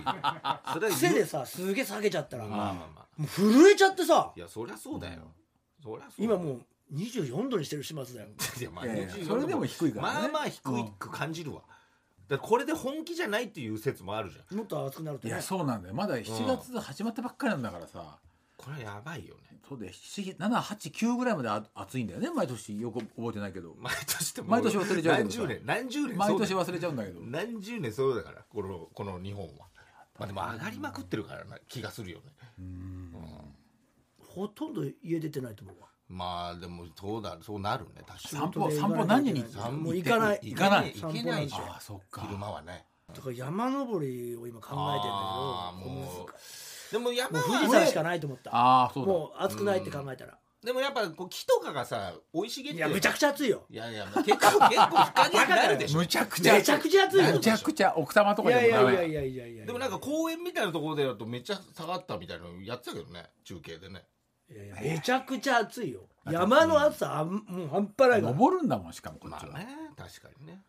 [0.74, 3.06] それは癖でさすげえ下げちゃったらもまあまあまあ。
[3.18, 4.34] う震えちゃってさ。
[4.36, 5.22] いやそりゃそうだよ。
[5.82, 6.38] そりゃそうだよ。
[6.38, 6.62] 今もう
[6.96, 8.28] 24度にしてる始末だよ。
[8.60, 10.20] いやまあいやいや24それでも低いからね。
[10.20, 10.62] まあまあ低
[11.00, 11.62] く感じるわ
[12.32, 14.58] だこれで本気じゃないっていう説もあるじゃん。
[14.58, 15.34] もっと暑くなるとね。
[15.34, 15.96] いやそうなんだよ。
[15.96, 18.20] まだ7月始まったばっかりなんだからさ、
[18.58, 19.60] これはやばいよね。
[19.68, 22.30] そうで789ぐらいまであ暑いんだよね。
[22.32, 23.76] 毎年よく覚えてないけど。
[23.78, 25.38] 毎年って毎年忘れちゃうけどさ。
[25.40, 25.62] 何十年？
[25.66, 26.18] 何十年？
[26.18, 27.22] 毎年忘れちゃうんだけど。
[27.22, 29.68] 何十年そうだからこのこの日本は。
[30.20, 32.34] まあでも上がりまくってるからな気がするよね。
[34.28, 38.02] ほとんど家出てないと思うわまあでもそうだそうなるね。
[38.06, 39.46] 確か散歩散歩何時にに
[39.82, 40.40] もう行かない。
[40.44, 40.94] 行行かない。
[40.94, 42.22] 行けないでしょああそっか。
[42.22, 42.86] 昼間はね。
[43.16, 45.24] だから山登りを今考えてんだ
[45.80, 46.92] けどもう。
[46.92, 48.54] でも山もうは富士山しかないと思った。
[48.54, 49.12] ああそうだ。
[49.12, 50.38] もう暑くないって考えたら。
[50.64, 53.64] でもやっぱこう木とかがさ生い茂っていやめちゃくちゃ暑いよ。
[53.70, 56.00] いやいや結構結構日陰になるでしょ。
[56.00, 56.54] むちゃくちゃ。
[56.54, 57.94] めちゃくちゃ暑いよむちゃくちゃ。
[57.96, 59.66] 奥多摩といかでやいやいやもダメいやいやいや。
[59.66, 63.32] でもなんか公園みたいなところでやるとめっちゃ下がったみたいなのやってたけどね。
[63.44, 63.90] 中継でね。
[63.90, 64.04] いやいや
[64.82, 66.02] めちゃくちゃ暑いよ。
[66.26, 68.34] 山の暑さあんもう半端ないから。
[68.34, 70.62] 登るんだもんしかもこっちは、まあね確かにね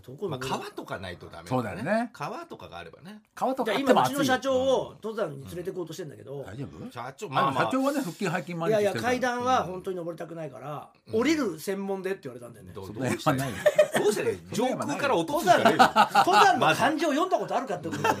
[0.00, 2.10] どこまあの川とかないとダメそうだよね。
[2.12, 3.20] 川とかがあればね。
[3.34, 6.92] 川とか今うちの社長を登山に連れて行こうとしてんだけど、大丈夫？
[6.92, 7.64] 社長まあ、まあまあ。
[7.64, 13.56] 社長はね腹筋背筋毎いやいや階段は本当に登りたくないから、降りる専門でって言われたんだよね、どうそどうしたらいよ。
[13.98, 16.24] どうしたらいい上空から落とす登山しかねえよ。
[16.26, 18.16] 登山の漢字を読んだことあるかってことだよ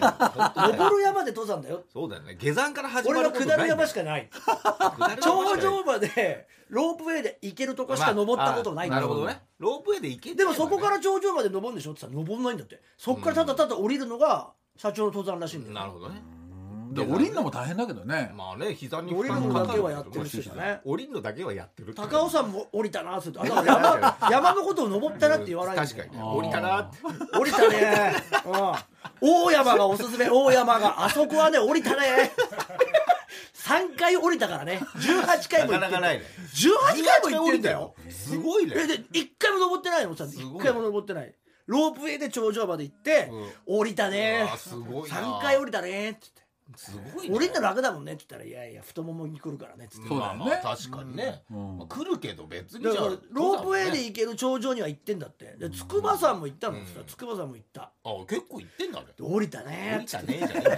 [0.72, 1.82] 登る山で登山だよ。
[1.92, 2.36] そうだよね。
[2.40, 4.30] 下山から始ま俺ることないは下る山しかない。
[5.20, 9.40] 頂上までロープウェイで行けるとこしか登ったことないんだよなるほどね。
[9.60, 12.82] ロープウェイで行けでもそこから頂上まで登るんでしょって言ったら登んないんだって。
[12.98, 15.74] そこからただただ降りるのが社長の登山らしいんだよ。
[15.74, 16.20] なるほどね。
[16.94, 20.80] で降りるのも大変だけどね、まあね膝に降りるのだけはやってるしね。
[20.84, 23.30] 降りるのだけはやってる高尾山も降りたなって。
[23.30, 26.22] 言って山山のことを登ったなって言わない確かにね。
[26.22, 26.98] 降りたなって。
[27.38, 28.14] 降りたね、
[28.46, 28.52] うん、
[29.20, 31.04] 大山がおすすめ大山が。
[31.04, 33.03] あそこはね降りたね3
[34.04, 34.80] 回降りたからね。
[34.96, 36.24] 18回も行ってなかなかないね。
[36.54, 37.94] 18回も行ってんだよ。
[38.10, 38.74] すごいね。
[38.76, 40.14] えで1回も登ってないの？
[40.14, 41.34] さすごい1回も登ってない。
[41.66, 43.30] ロープウェイで頂上まで行って、
[43.64, 44.46] 降りたね。
[44.58, 46.42] すごいな3回降りたねっつって
[46.76, 47.36] すごいね。
[47.36, 50.14] 降りるの楽だもんねって言ったらいやいや太ももに来るからねっつって。
[50.14, 51.42] まあまあ確かにね。
[51.50, 51.78] うん。
[51.78, 55.56] まあ来るけど別にだからじゃあロープウェイでね行ける頂上には行ってんだって。
[55.58, 56.78] で筑波山も行ったの。
[56.78, 57.82] っつったら筑波山も行った。
[57.82, 59.06] あ結構行ってんだね。
[59.16, 60.32] で降りた降ねっつって。
[60.32, 60.74] りたねじゃね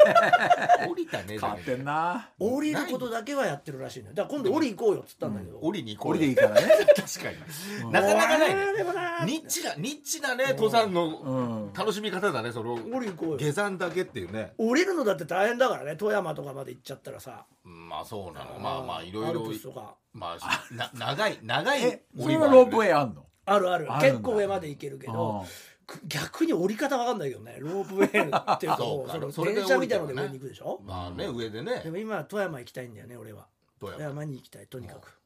[0.82, 2.30] え降りたねじゃね変わってんな。
[2.38, 4.14] 降りることだけはやってるらしいのよ。
[4.14, 6.62] だから今度降り行こうよっつったんだけど、降りに行こう降りよでいいからね。
[6.96, 7.30] 確か
[7.86, 7.92] に。
[7.92, 11.72] なかなかないねでもなニッチなニッチなね登山のうん。
[11.72, 13.38] 楽しみ方だねその降り行こうよ。
[13.38, 14.52] 下山だけっていうね。
[14.58, 15.96] 降りるのだって大変だからね。
[15.96, 17.46] 富山とかまで行っちゃったらさ。
[17.64, 18.58] うんまあそうなの。
[18.58, 19.94] まあまあいろいアルろプスとか。
[20.12, 23.26] まあな長い長いえそれははロープウェイあんの？
[23.44, 23.86] あるある。
[24.00, 25.44] 結構上まで行けるけど
[26.08, 27.56] 逆に降り方わかんないけどね。
[27.60, 28.72] ロープウェイっていう
[29.06, 29.32] か。
[29.32, 30.80] そ電車みたいなので上に行くでしょ？
[30.84, 31.80] まあね上でね。
[31.84, 33.46] でも今は富山行きたいんだよね俺は。
[33.78, 34.24] 富山。
[34.24, 35.20] に行きたいとにかく。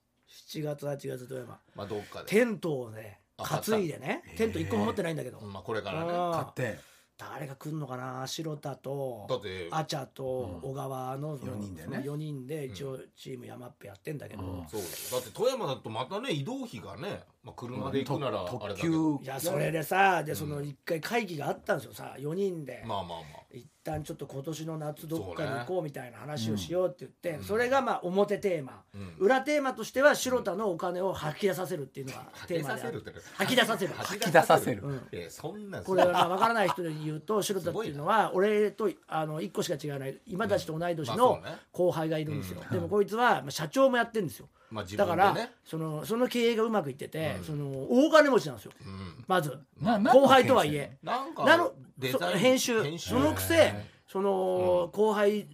[0.51, 1.59] 7月8月富山。
[1.75, 2.27] まあどっかで。
[2.27, 3.99] テントをねあ担いで。
[3.99, 6.11] ねテント1個も持ってないんだけど、まあこれからね。
[6.35, 6.79] 買って
[7.21, 8.27] 誰が来んのかな？
[8.27, 11.99] 白田とだってアチャと小川の四人でね。
[11.99, 14.67] 4人で一応チーム山っぺやってんだけど、うん。
[14.69, 14.81] そう。
[14.81, 19.19] だって富山だとまたね移動費がね、まあ、車で行くならあれ特だけど。
[19.19, 29.15] 急いやそれでさでその一回会議があったんですよさ4人で、まあまあま一旦ちょっと今年の夏どっかに行こうみたいな話をしようって言ってそ,、れがまあ表テーマ、うん。
[29.19, 33.03] 裏テーマとしては白田のお金を吐き出させるっていうのがテーマである。
[33.03, 33.17] 出させる。
[33.17, 33.95] って吐き出させる。
[33.95, 34.83] 吐き出させる。
[34.83, 41.41] うんえそんなんこれはまあ分からない人で言うと白田っていうのは俺とあの1個しか違わない今たちと同い年の
[41.73, 48.73] 後輩がいるんですよ、でもこいつはまあ社長もやってるんですよまあ自だからそのその経営がうまくいってて、その大金持ちなんですよ。
[48.87, 49.25] うん。
[49.27, 49.59] まず。
[49.83, 50.97] 後輩とはいえ。
[51.03, 52.99] なんかなのデザインそ編集。
[52.99, 53.75] そのくせ
[54.07, 55.49] その後輩うん。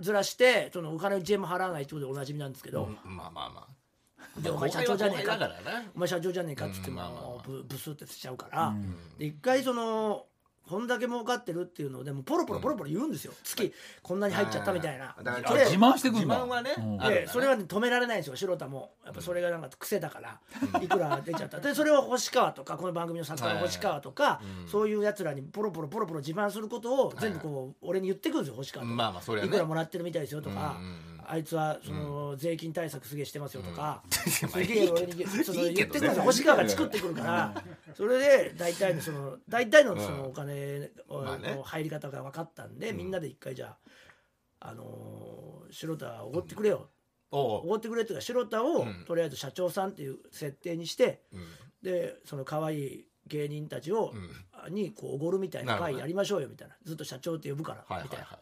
[0.00, 4.40] ずらしてそのお金1円も払わないってことでおなじみなんですけど、まあまあまあ。
[4.40, 5.34] でお前社長じゃねえか。
[5.34, 6.96] 後輩は後輩だからねお前社長じゃねえかっつっても、うん。
[6.96, 7.42] まあまあまあ。
[7.46, 8.74] ブブスってしちゃうから、
[9.18, 10.26] で一回その
[10.68, 15.14] こんだけ儲かってるっていうのをでもポロポロポロポロ言うんですよ、月こんなに入っちゃったみたいな。
[15.22, 16.82] だからそれ自慢してくんだ自慢はねうん。
[16.82, 18.36] あるんだねでそれは、ね、止められないんですよ。
[18.36, 18.92] 白田も。
[19.04, 20.40] やっぱそれがなんか癖だから。
[20.80, 21.60] いくら出ちゃった。
[21.60, 24.68] でそれを星川とかこの番組の作家の星川とか、うん。
[24.68, 29.48] そういうやつらにポロポロポロポロ自慢することを全部こう俺に言ってくるんですよ星川とか、まあまあそれはね。
[29.48, 34.30] いくらもらってるみたいですよとか、うんうんうんあいつはその税金対策すげえしてますよとか、うん。
[34.32, 37.62] すげえ俺に言ってくるんですよ星川が作ってくるから
[37.94, 43.76] それで大体のその大体のそのお金の入り方が分かったんで、みんなで一回じゃ
[44.60, 46.88] あ、あのー白田おごってくれよ、
[47.30, 49.04] おごってくれっていうか白田を、うん。
[49.06, 51.46] とりあえず社長さんっていう設定にしてうん。
[51.82, 54.12] でその可愛い芸人たちを、
[54.66, 54.74] うん。
[54.74, 56.76] にこうおごるみたいな会やりましょうよみたいな。
[56.84, 58.38] ずっと社長って呼ぶから、みたいな、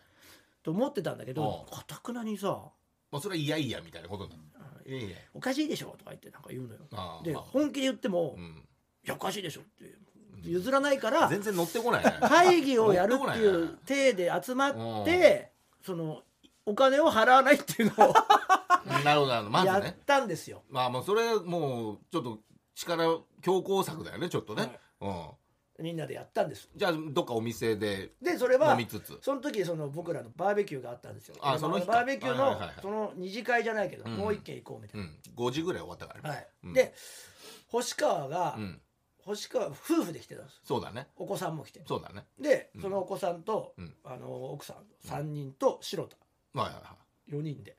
[0.64, 2.72] と思ってたんだけどかたくなにさも
[3.18, 4.90] うそれはいやいやみたいなことになる。
[4.90, 6.80] いやいや「おかしいでしょ」とか言ってなんか言うのよ。
[6.80, 7.42] でああまあ。
[7.42, 8.66] 本気で言っても「うん。
[9.04, 9.94] いやおかしいでしょ」って
[10.42, 12.04] 譲らないから全然乗ってこない。
[12.04, 14.70] ね会議をやるっていう体で集ま
[15.02, 16.22] ってその
[16.66, 18.14] お金を払わないっていうのを
[19.04, 19.50] なるほどなるほど。
[19.50, 20.62] まずやっねたんですよ。
[20.68, 22.40] まあもうそれもうちょっと
[22.74, 23.04] 力
[23.42, 24.80] 強行策だよねちょっとね、はい。
[25.02, 25.30] うん
[25.80, 26.68] みんなでやったんです。
[26.76, 29.18] じゃあどっかお店ででそれは飲みつつ。
[29.20, 31.34] その時その僕らのバーベキューがあったんですよ。
[31.34, 34.16] であそのバーベキューのその二次会じゃないけど、うん。
[34.16, 35.18] もう一軒行こうみたいうん。
[35.36, 36.46] 5時ぐらい終わったからはい。
[36.64, 36.72] うん。
[36.72, 36.94] で
[37.68, 38.80] 星川が、うん。
[39.24, 41.08] 星川夫婦で来てたんですそうだね。
[41.16, 41.82] お子さんも来て。
[41.86, 42.26] そうだね。
[42.38, 42.82] でうん。
[42.82, 43.94] そのお子さんと、うん。
[44.04, 46.16] あの奥さん3人と白田。
[46.60, 46.96] はいはいは
[47.28, 47.32] い。
[47.32, 47.76] 4人で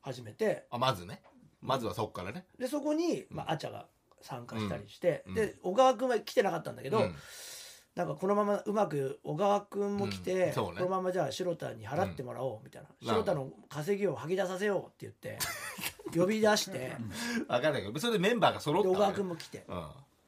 [0.00, 0.66] 始めて。
[0.70, 1.22] あまずね。
[1.60, 2.46] まずはそっからね。
[2.58, 3.86] でそこに、まあ、アチャが
[4.22, 5.34] 参加したりして、うん。
[5.34, 7.14] で小川君は来てなかったんだけど、うん。
[7.96, 10.52] なんかこのままうまく小川君も来て、うん。
[10.52, 10.78] そうね。
[10.78, 15.38] このままじゃあ白田に払ってもらおうみたいな、なるほど白田の稼ぎを吐き出させようって言って
[16.18, 16.96] 呼び出して
[17.48, 19.64] 分かんないけどそれでメンバーが揃ったわねで小川君も来て。
[19.68, 19.86] うん。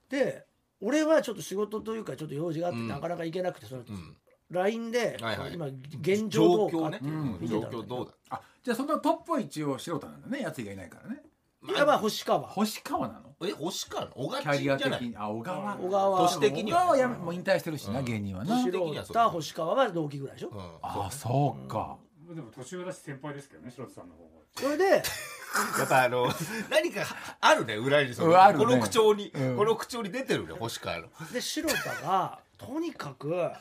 [0.08, 0.44] で
[0.80, 2.88] 俺はちょっと仕事というかちょっと用事があってうん。
[2.88, 4.16] なかなか行けなくてそのうん、
[4.50, 5.54] LINE で、はいはい。
[5.54, 5.66] 今
[6.00, 7.82] 現状ど状況ねうかっていうのを見て状たんだけど。
[7.82, 8.12] 況どうだ。
[8.30, 10.40] あじゃあそのトップは一応素人なんだね。
[10.42, 11.22] やつがいないからね
[11.68, 12.40] いやまあ星川。
[12.40, 13.34] 星川なの？
[13.46, 14.12] え星川の？
[14.14, 14.98] 小キャ川リアじゃない。
[14.98, 15.16] 的に？
[15.16, 15.76] あ小川。
[15.76, 16.20] 小川は。
[16.28, 16.78] 年的には。
[16.78, 18.04] 小川はやめもう引退してるしな、うん。
[18.04, 18.54] 芸人はな。
[18.56, 19.16] 年素的にはそう。
[19.16, 20.60] 人星川は同期ぐらいでしょ、うん。
[20.82, 21.96] あそうか、
[22.34, 24.84] でも年上だし先輩ですけどね白田さんの方がそれで？
[25.78, 26.28] やっぱあの
[26.70, 27.02] 何か
[27.40, 28.64] あるね裏にそのうんあるね。
[28.64, 29.56] この口調に、うん。
[29.56, 31.08] この口調に出てるね星川の。
[31.32, 33.28] で白田がとにかく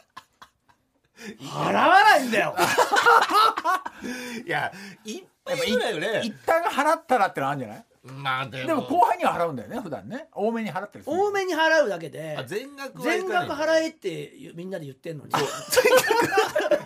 [1.40, 2.56] 払わないんだよ。
[4.46, 4.72] いや
[5.06, 6.22] いっぱいいるよね。
[6.24, 7.86] 一旦払ったらってのあるんじゃない？
[8.04, 8.68] まあでも。
[8.68, 10.28] でも後輩には払うんだよね普段ね。
[10.34, 11.16] 多めに払ったりする。
[11.16, 12.36] 多めに払うだけで。
[12.38, 15.32] あ全額はい全かない額払えってみんなで言ってんのに。
[15.32, 15.40] 払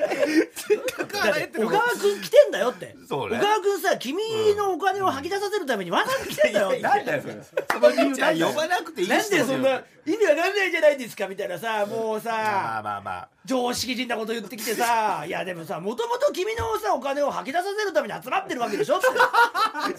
[0.09, 2.95] えって小川君来てんだよって。
[3.07, 3.37] そうね。
[3.37, 6.81] 小川君さ君のお金を吐き出させるためにわざと来てんだよって。
[6.85, 7.29] なんだよそ
[8.47, 13.29] 呼ばなくていいなんでそんな意味わかんないじゃないですかみたいなさもうまあさまあまあ。
[13.45, 19.07] 常識人なこと言ってきてさ いやでもさもともと君のさお金を吐き出させるために集まってるわけでしょって。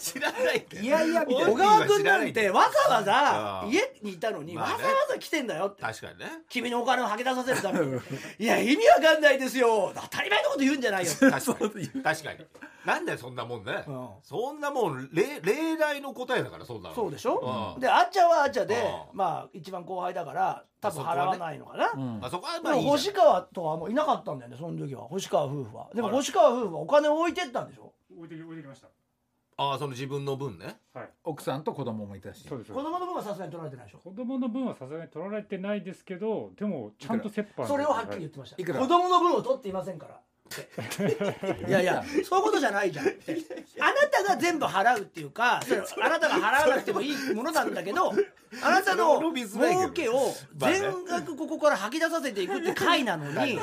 [0.01, 3.71] 知らないいやいや小川君なんてわざわざうん。
[3.71, 5.83] 家にいたのにわざわざ来てんだよって。
[5.83, 6.27] 確かにね。
[6.49, 8.01] 君のお金を吐き出させるために。
[8.39, 9.93] いや意味わかんないですよ。
[9.95, 12.03] 当たり前のこと言うんじゃない確かに。
[12.03, 12.39] 確かに。
[12.85, 14.09] なんだよそんなもんね、うん。
[14.23, 16.95] そんなもん例例題の答えだからそんなの。
[16.95, 17.81] そうでしょ、うん。
[17.81, 19.17] であっちゃんはあっちゃでうん。
[19.17, 22.25] まあ一番後輩だから多分払わないのかな、うん。
[22.25, 22.93] あそこはでもまあいいじゃん。
[22.93, 25.03] 星川とはもういなかったんだよねその時は。
[25.03, 25.89] 星川夫婦は。
[25.95, 27.93] でもあら星川夫婦はお金を置いてったんでしょ？
[28.17, 28.89] 置いてき置いてきました。
[29.59, 30.77] ああその自分の分ね。
[30.93, 31.09] はい。
[31.25, 32.47] 奥さんと子供もいたし。
[32.47, 32.73] そうです。
[32.73, 33.99] 子供の分はさすがに取られてないでしょ？
[33.99, 38.57] 子供の分はさすがに取られてないですけどでもちゃんと折半それをはっきり言ってました。
[38.61, 38.81] いくら？
[38.81, 40.21] 子供の分を取っていませんから
[41.69, 43.37] いやいやそういうことじゃないじゃんって。
[43.81, 48.13] あなたが全部払うっていうかそれあなたが払わなくてもいいものなんだけど
[48.63, 53.61] あなたの儲けを全額ここから吐き出させていくって回なのに、ね。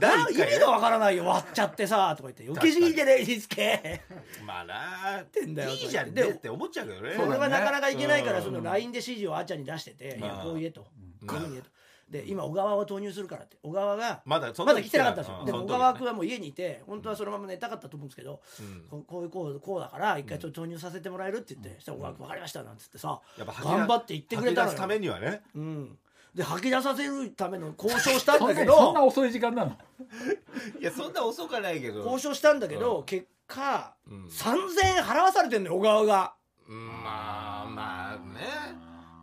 [0.00, 1.24] な意味がわからないよ。
[1.24, 4.02] 割っちゃってさとか言って余計すぎてねリスケ
[4.44, 5.24] まあな。
[5.32, 7.14] てんだよいいじゃんでねって思っちゃうけどね。
[7.16, 10.34] そうだね俺はなかなかいけないからうんその LINE で指示をあっちゃんに出してて「いや。
[10.34, 10.86] うんこう言え」と
[11.22, 11.26] 「うん。
[11.28, 11.70] こう言え」と。
[12.12, 13.56] で今小川を投入するからって。
[13.62, 15.38] 小川がまだそんなまだ来てなかったんですよ。
[15.40, 18.82] うんでも小川君はもう家にいて本当はそのまま寝たかったと思うんですけどうん。
[18.82, 25.40] こうこういうこうこうだから一回ちょっと投入させてもらえるって言ってそしたら小川君分かりましたなんつってさ頑張って言ってくれたの吐き出すためよにはね。
[25.54, 25.98] うん。
[26.34, 28.76] で吐き出させるための交渉したんだけど。
[28.76, 29.72] そんな遅い時間なの？
[30.80, 32.00] いやそんな遅かないけど。
[32.00, 33.04] 交渉したんだけどうん。
[33.04, 34.24] 結果うん。
[34.26, 36.34] 3000円払わされてんのよ小川が。
[36.68, 37.41] うんまあ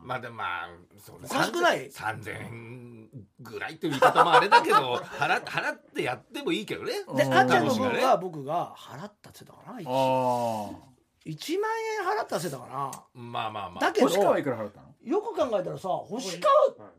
[0.10, 1.28] まあでもまあそうね。
[1.30, 3.10] おかしくない3000円
[3.42, 6.94] ぐらいっていう言い方もあれだけど 払払ってやってもいいけどね。
[7.08, 7.16] うん。
[7.16, 10.90] であっちゃんの分は僕が払ったって言ってたかな 1, ああ
[11.28, 12.92] 1万円払ったって言ってたかな。
[13.14, 13.80] まあまあまあ。
[13.80, 14.90] だけど星川いくら払ったの？
[15.04, 16.54] よく考えたらさ星川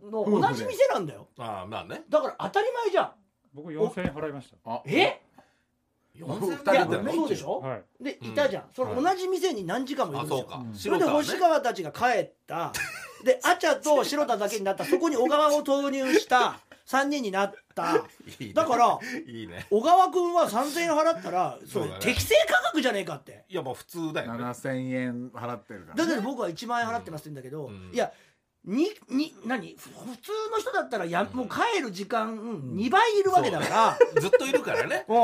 [0.09, 1.27] の同じ店なんだよ。
[1.39, 2.05] ああまあね。
[2.09, 3.13] だから当たり前じゃん。
[3.53, 5.21] 僕4000円払いましあえ
[6.17, 7.85] ？4000いや二人でねそうでしょ、たはい。
[8.01, 10.47] でうんいたじゃん、そはいの同じ店に何時間もいるんですよ。
[10.49, 10.65] あそうか。
[10.69, 12.73] うんそれで星川たちが帰った
[13.25, 14.85] であちゃと白田だけになった。
[14.85, 16.59] そこに小川を投入した。
[16.87, 18.05] 3人になった。
[18.41, 18.53] いいね。
[18.53, 19.67] だからいいね。
[19.71, 22.01] 小川君は3000円払ったらそれそうだね。
[22.01, 23.45] 適正価格じのかって。
[23.49, 24.45] いやまあ普通だよね。
[24.45, 27.91] 7000円払ってるからだねけど僕は1万円払ってますって言うんだけど、うん。
[27.95, 28.13] いや
[28.65, 29.77] にに何？
[29.79, 31.37] 普通の人だったらや、うん。
[31.37, 34.21] もう帰る時間2倍いるわけだから。
[34.21, 35.05] ずっといるからね。
[35.09, 35.17] うん。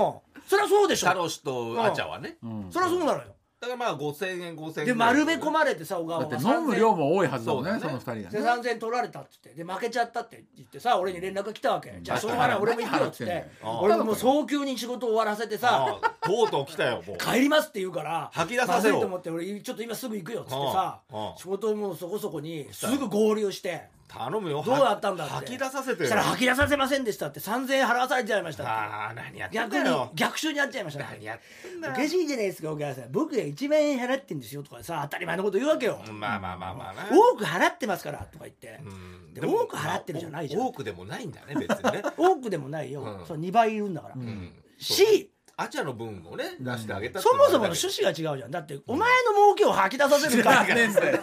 [0.46, 1.08] そりゃそうでしょ。
[1.08, 2.36] サロシとアチャはね。
[2.44, 2.66] うん。
[2.70, 3.35] そりゃそうなのよ
[3.68, 9.50] だからまあ5000円5000円で丸め込まれてさ小だ川がって飲む量も多いはずだもんねその二人でがね3000円取られたっつって。
[9.50, 11.98] で負けちゃったって言ってさ俺に連絡が来たわけ。
[12.00, 13.46] じゃあしょうがない俺も行くよっつって。
[13.62, 17.18] あ俺ももう早急に仕事終わらせてさとうとう来たよもう。
[17.18, 21.00] 帰りますって言うから吐き出させと思って俺ちょっと今すぐ行くよっつってさ
[21.36, 24.62] 仕事もそこそこにすぐ合流して頼むよ。
[24.64, 25.34] どうやったんだって。
[25.34, 33.12] 吐き出させてしたら吐き出させませんでしたって3000円払わされちゃいましたああ何やってん逆に逆襲になっちゃいました何やってんだおよかしいじゃないですかお母さん。
[33.12, 36.00] 僕が1万円払ってんですよとかさ当たり前のこと言うわけよ。
[36.12, 37.08] まあまあまあまあな。
[37.10, 38.80] 多く払ってますからとか言って。
[38.84, 39.34] うん。
[39.34, 40.62] で多く払ってるじゃないじゃん。
[40.62, 42.02] 多くでもないんだね別にね。
[42.16, 43.26] 多くでもないよ、うん。
[43.26, 44.52] その2倍いるんだから、うん。
[44.78, 48.50] しアチャの分をね出してあげたそもそもの趣旨旨が違うじゃん。
[48.50, 50.64] だってお前の儲けを吐き出させるから。
[50.66, 51.18] 知らねえんだよ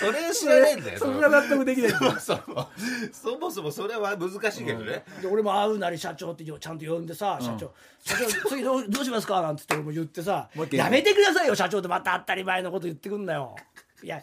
[0.00, 2.68] それ知らねえんだよそれが納得できないそもそも
[3.12, 13.54] そもそもそれは難しいけどねで俺も会うなり社長ってちゃんと呼んでさ、社長社長次どうどうしますかなんつって俺も言ってさやめてくださいよ社長ってまた当たり前のこと言ってくんだよ
[14.02, 14.22] いや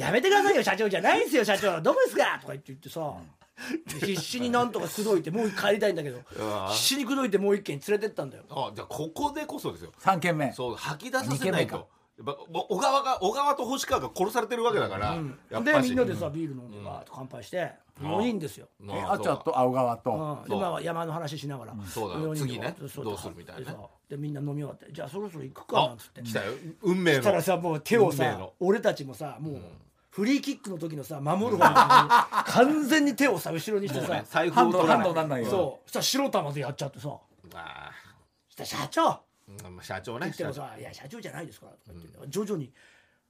[0.00, 3.37] やめてくださいよ社長じゃないですよ社長どこですかとか言って言ってさ、で
[3.86, 8.44] 必死になんとか口説いてもう帰りたいんだけどわ必死に口説いてもう一軒連れてったんだよ。
[8.50, 9.92] あじゃあここでこそですよ。
[10.00, 10.52] 3軒目。
[10.52, 11.88] そう吐き出させないと。
[12.68, 15.16] 小川が小川と星川が殺されてるわけだから、
[15.50, 18.68] やっぱしでみんなでさビール飲んでバーッと乾杯して4人ですよ。
[18.80, 20.42] うんえあちゃと青川と。
[20.44, 22.34] うん、でまあ山の話しながら、そうだよ。
[22.34, 22.74] 四人で次ね。
[22.88, 23.66] そうどうするみたいなね。
[23.66, 23.78] でさ
[24.10, 26.22] でみんな飲み終わってじゃあそろそろ行くかなあんつって。
[26.22, 26.52] 来たよ。
[26.82, 28.52] 運命そしたらのさもう手をさの。
[28.58, 29.60] 俺たちもさもう、
[30.18, 35.88] フリーキックの時のさ守る方に完全に手をさ後ろにしてさ、財布を取らないそう。
[35.88, 37.16] そしたら白玉でやっちゃってさ。
[37.54, 37.92] あ。
[38.48, 39.20] そしたら社長。
[39.80, 41.72] 社長ね言ってもさ「いや社長じゃないですから」
[42.28, 42.70] 徐々に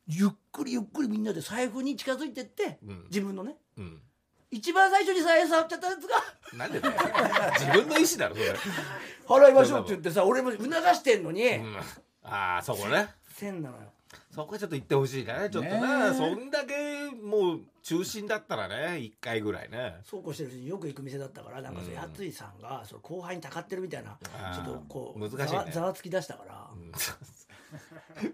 [0.06, 3.04] ゆっくりゆっくりみんなで財布に近づいてって、うん。
[3.10, 3.56] 自分のね。
[3.76, 4.00] うん。
[4.50, 6.56] 一番最初に財布触っちゃったやつが。
[6.56, 6.94] なんでだよ。
[7.58, 8.54] 自分の意思だろそれ、
[9.28, 11.76] 払いましょうって言ってさ俺も促してんのに、うん、
[12.22, 13.14] ああそこね。
[13.36, 13.87] 千なのよ
[14.30, 15.48] そこはちょっと言ってほしいね。
[15.50, 15.78] ちょっとね
[16.14, 19.96] そんだけもう中心だったらね一回ぐらいね。
[20.04, 22.02] そうこうしてるうちによく行く店だったからなんかそれうん。
[22.02, 24.16] やついさんがその後輩にたかってるみたいな
[24.54, 25.46] ちょっとこう難しいね。
[25.48, 26.92] ざわざわつき出したから、うん。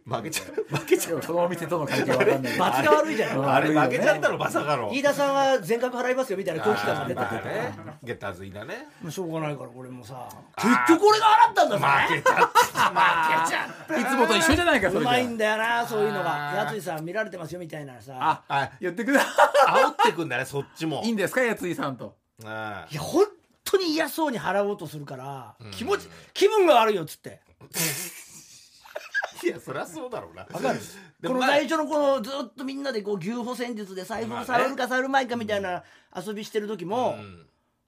[0.06, 1.22] 負けちゃう負けちゃう。
[1.22, 2.58] そのお店との関係わかんない。
[2.58, 3.50] 罰が悪いじゃん。
[3.50, 3.86] あれ悪いよね。
[3.88, 8.86] 負けちゃったのまさかの飯田さんは全額払いますよみたいな空気感が出てて、ねゲッターズいだね。
[9.08, 10.28] しょうがないから俺もさ。
[10.56, 11.84] 結局俺が払ったんだぜ。
[11.84, 12.46] 負けちゃった。
[13.42, 13.73] 負けちゃっ
[14.14, 15.12] つもと一緒じゃないかそうれじゃ。
[15.12, 16.52] まいんだよなそういうのが。
[16.54, 18.14] やついさん見られてますよみたいなさ。
[18.20, 19.20] ああ言ってくだ。
[19.20, 21.02] 煽ってくんだねそっちも。
[21.04, 22.16] いいんですかやついさんと。
[22.44, 23.24] あいや本
[23.64, 25.70] 当に嫌そうに払おうとするからうん。
[25.70, 27.40] 気持ち気分が悪いよっつって。
[29.44, 30.42] いやそりゃそうだろうな。
[30.50, 30.80] わかる？
[31.26, 35.82] この最初のこのずっとみんなでこう牛歩戦術で財布を触るか触るまいかみたいな
[36.16, 37.46] 遊びしてる時も、うん。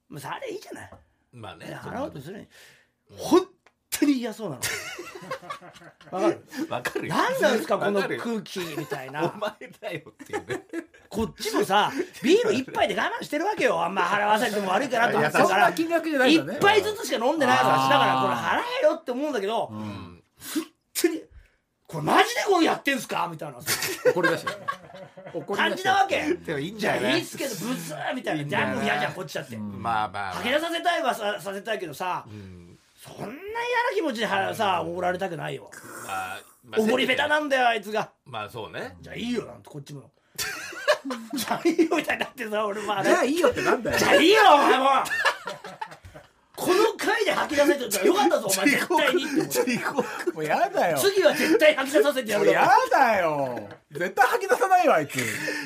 [0.09, 0.91] まあ、それいいじゃない、
[1.33, 2.49] まあねね払おうとするに。
[3.17, 3.47] 本
[4.01, 4.61] 当に嫌そうなの。
[6.11, 6.41] わかる？
[6.69, 7.15] わかるよ。
[7.15, 8.23] 何なんですかこのわるよ。
[8.23, 10.63] 空気みたいおな前だよっていうね。
[11.09, 11.91] こっちもさ
[12.23, 13.83] ビール一杯で我慢してるわけよ。
[13.83, 15.39] あんま払わせても悪いかなと思って。
[15.39, 16.59] そんたからな金額じゃない一んだね。
[16.61, 19.79] 杯ずつしか飲んでないからあーだからこれ払えよって思うんだけど、うん。
[19.79, 20.65] 本
[21.03, 21.23] 当に
[21.89, 23.29] これマジでこれやってんすか？
[23.31, 23.71] みたいなさ。
[24.11, 24.59] 怒り出したよ
[25.35, 26.35] 怒り感出しじなわけ。
[26.35, 28.45] でもいいんじゃないいいっすけどブスーみたいな。
[28.45, 32.66] じゃあもう嫌じゃんこっちだって、まあまあ吐き出させたいはささせたいけどさ、うん
[33.07, 33.39] そんな嫌な
[33.95, 35.71] 気持ちではさおごられたくないよ
[36.07, 38.11] まあまあおごり下手なんだよあいつが。
[38.25, 38.97] まあそうね。
[39.01, 40.11] じゃあいいよなんてこっちも。
[41.35, 43.09] じゃあいいよみたいになってさ俺もあれ。
[43.09, 43.99] じゃあいいよってなんだよ。
[43.99, 44.87] じゃあいいよお前も
[47.07, 49.65] 回で吐き出せてよかったぞお前絶対にって思って。
[49.65, 50.99] 地獄もうやだよ。
[50.99, 52.53] 次は絶対吐き出させてやるよ。
[52.53, 53.69] もうやだよ。
[53.93, 55.17] 絶対吐き出さないよあいつ。
[55.17, 55.21] い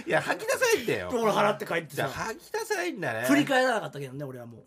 [0.07, 1.09] や吐き出さないんだよ。
[1.13, 3.27] 俺払って帰ってじゃあさ吐き出さないんだね。
[3.27, 4.61] 振り返らなかったけどね俺はもう。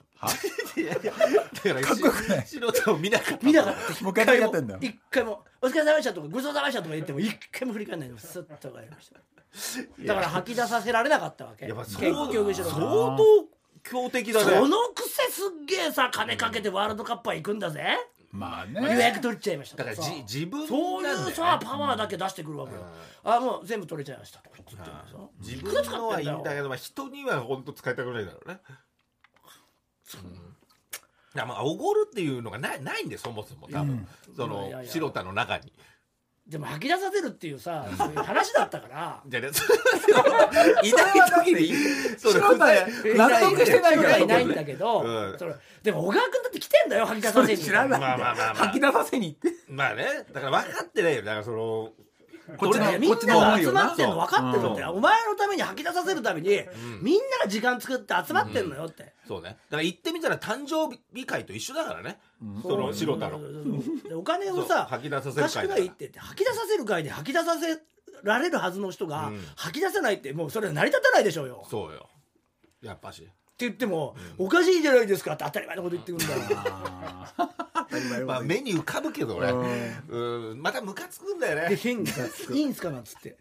[0.80, 2.48] いやいやだからかっこよくない。
[2.48, 4.04] 素人を見なかった見なかった。
[4.04, 4.80] もう一回やってんだよ。
[4.82, 9.20] 一回も「お疲れ様でした」とか「ごちそうさまでした」とか言っても一回も振り返んないでスッと帰りました。
[10.06, 11.68] だから吐き出させられなかったわけ。
[11.68, 13.18] やっぱ結局相当
[13.84, 14.52] 強敵だね。
[14.52, 17.84] そのくせすっげえさ金かけてワールドカップは行くんだぜ。
[18.32, 21.26] まあ予ね約取っちゃいましただからさじ自分そうなんだよ。
[21.26, 22.82] ねいうさパワーだけ出してくるわけよ。
[23.24, 28.60] あもう全部取れちゃいましたとか言ってんのさ自分のはいいんだけど、まあ、人には本当使いたくないだろうね。
[30.15, 30.28] う。
[30.28, 30.32] ん。
[30.32, 30.34] い
[31.36, 34.91] やまあおごるっていうのがないないんでそもそも多分、そのいやいや。
[34.91, 35.72] 白田の中に。
[36.48, 39.22] でも吐き出させるっていうさそういう話だったから。
[39.26, 41.74] じゃあね、 それはいない時に
[42.18, 45.36] それ白田や納得してないからいないんだけど、うん。
[45.40, 47.58] それでも小川君だって来てんだよ吐き出させに。
[47.58, 48.00] 知らない。
[48.00, 50.26] まあまあまあまあ吐き出させに行ってまあね。
[50.34, 51.22] だから分かってないよ。
[51.22, 51.94] だからその
[52.58, 56.50] こっちのみんなが集まってんの分かってるんだよ、そうお前のために吐き出させるために、
[57.02, 59.50] みんなが時間作って集まってんのよって、そうね。
[59.50, 62.20] だから言ってみたら誕生日会と一緒だからね、
[62.62, 63.64] その白田のそうそう。
[63.64, 67.82] そうでお金をさ吐き出させる会だって言って吐き出させる会で吐き出させ
[68.24, 69.46] られるはずの人が、うん。
[69.56, 71.66] 吐き出せないってもうそれは成り立たないでしょうよ。
[71.70, 72.10] そうよ。
[72.82, 76.48] やっぱしって言っても、おかしいじゃないですかって当たり前のこと言ってくるん
[78.10, 78.26] だよ。
[78.26, 80.62] まあ目に浮かぶけどねうん。
[80.62, 81.70] またムカつくんだよね。
[81.70, 83.38] で変にさ「いいんすか?」なんつって、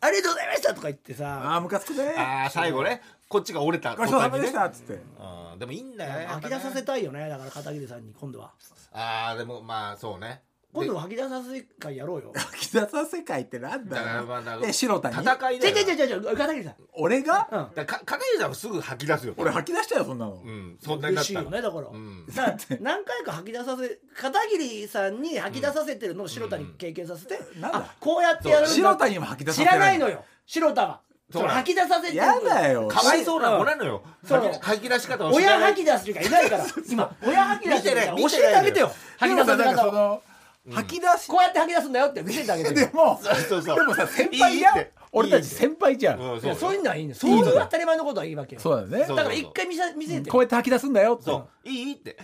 [0.00, 1.26] ありがとうございました」とか言ってさ。
[1.26, 2.14] ああムカつくね。
[2.16, 3.02] ああ最後ね。
[3.28, 4.92] こっちが折れたごちそうさまでしねたっつって。
[4.92, 5.58] うん。
[5.58, 7.28] でもいいんだよね吐き出させたいよね。
[7.28, 8.52] だから片桐さんに今度は。
[8.92, 12.32] ああでもまあそうね今度は吐き出させ会やろうよ。
[12.36, 15.16] 吐き出させ会ってなんだからだから白田に？
[15.16, 15.74] 戦いだよ。
[15.74, 17.48] じゃじゃじゃじゃ片桐さん俺が？
[17.50, 17.58] うん。
[17.58, 20.34] だからか片桐さんはすぐ吐き出すよ俺吐き出したよそんなの。
[20.34, 22.26] うんそんなにな嬉しいよねだから、ん。
[22.26, 27.78] だから何回か吐き出させ片桐さんに吐き出させてるのを白田に経験させて、なんだ？
[27.78, 28.70] あこうやってやるんだ。
[28.74, 30.24] 白田にも吐き出させ知らないのよ。
[30.46, 31.00] 白田は
[31.32, 31.42] そう。
[31.42, 32.86] なの吐き出させてるやだよ。
[32.88, 34.02] かわいそうな子なのよ。
[34.24, 34.40] そう。
[34.40, 35.72] 吐き吐き出し方を知らない。
[35.74, 36.64] 親吐き出す人がいないから。
[36.88, 38.92] 今親吐き出す人が教見てないえてあげてよ。
[39.18, 39.92] 吐き出させでもさなんかそ方を。
[39.92, 40.22] の
[40.68, 43.76] 吐き出しこうやって吐き出すんだよって見せてあげてよでもそうそうそう。
[43.76, 46.20] でもさ先輩じゃんいいって俺たち先輩じゃん。
[46.20, 48.60] うんいやそういうのはいいねそういう当たり前のことはいいわけよ。
[48.60, 49.04] そうだよね。
[49.06, 50.30] そうだから一回見せ見せて。
[50.30, 51.24] こうやって吐き出すんだよって。
[51.24, 51.68] そう。
[51.68, 52.16] いいって。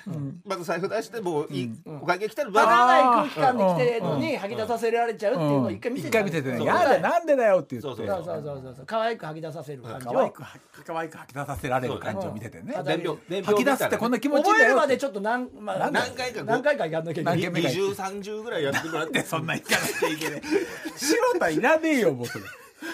[0.45, 1.73] まず財布出してもういい。
[1.85, 6.59] お会計来たらわからまない空気感で来てるのに吐き出させられちゃうっていうのを一回見せ一て回見せてね。
[6.59, 6.67] そう。
[6.67, 8.03] やだなんでだよって言って。
[8.03, 8.75] そうそうそうそうそう。
[8.77, 10.13] そう可愛く吐き出させる感じを。
[10.13, 10.43] 可愛く
[10.85, 12.73] 可愛く吐き出させられる感じを見ててね。
[12.73, 12.85] そう。
[12.85, 17.41] 伝票伝票吐き出すってこんな気持ちいいん覚えるまでちょっと何,、まあ、何回か何回かやんなきゃいけない。
[17.41, 20.43] 何回目か20、30ぐらいやってもらってそんな言い方していけない
[20.97, 22.45] 白田いらねえよもうそれ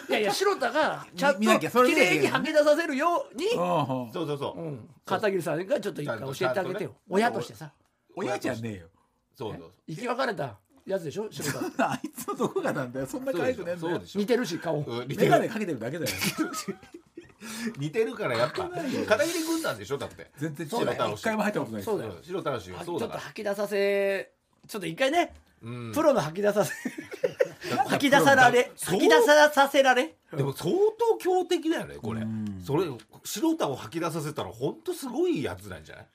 [0.08, 0.32] いやいや。
[0.32, 4.12] 白田がちゃんと見なきゃそれ綺で麗に吐き出させるように、うんうん。
[4.12, 4.60] そうそうそう。
[4.60, 7.72] うん、片桐さんがちょっと一回教えてあげてよ、親としてさ。
[8.16, 8.86] 親じゃねえよ
[9.34, 11.28] そうそう生き別れたやつでしょ？
[11.30, 11.90] 白田。
[11.92, 13.06] あいつのどこがなんだよ。
[13.06, 13.90] そんな可愛くねえんだよ。
[13.90, 14.18] そうでしょ。
[14.18, 14.76] 似てるし顔。
[14.80, 15.30] うん似てる。
[15.30, 16.10] 眼鏡かけてるだけだよ。
[17.78, 18.68] 似てるからやっぱ。
[18.68, 19.98] 片桐軍団でしょ？
[19.98, 20.30] だって。
[20.38, 23.20] 全然違そうだよう一回も入ったことないですそうだよ白太郎氏はちょっとそうだから。
[23.20, 24.31] 吐き出させ
[24.68, 25.92] ちょっと一回ね、うん。
[25.92, 26.72] プロの吐き出させ
[27.86, 30.14] 吐き出さられそう吐き出ささせられ。
[30.34, 32.22] でも相当強敵だよねこれ。
[32.64, 32.84] それ
[33.24, 36.06] 白太を吐き出させたら本当すごいやつなんじゃない？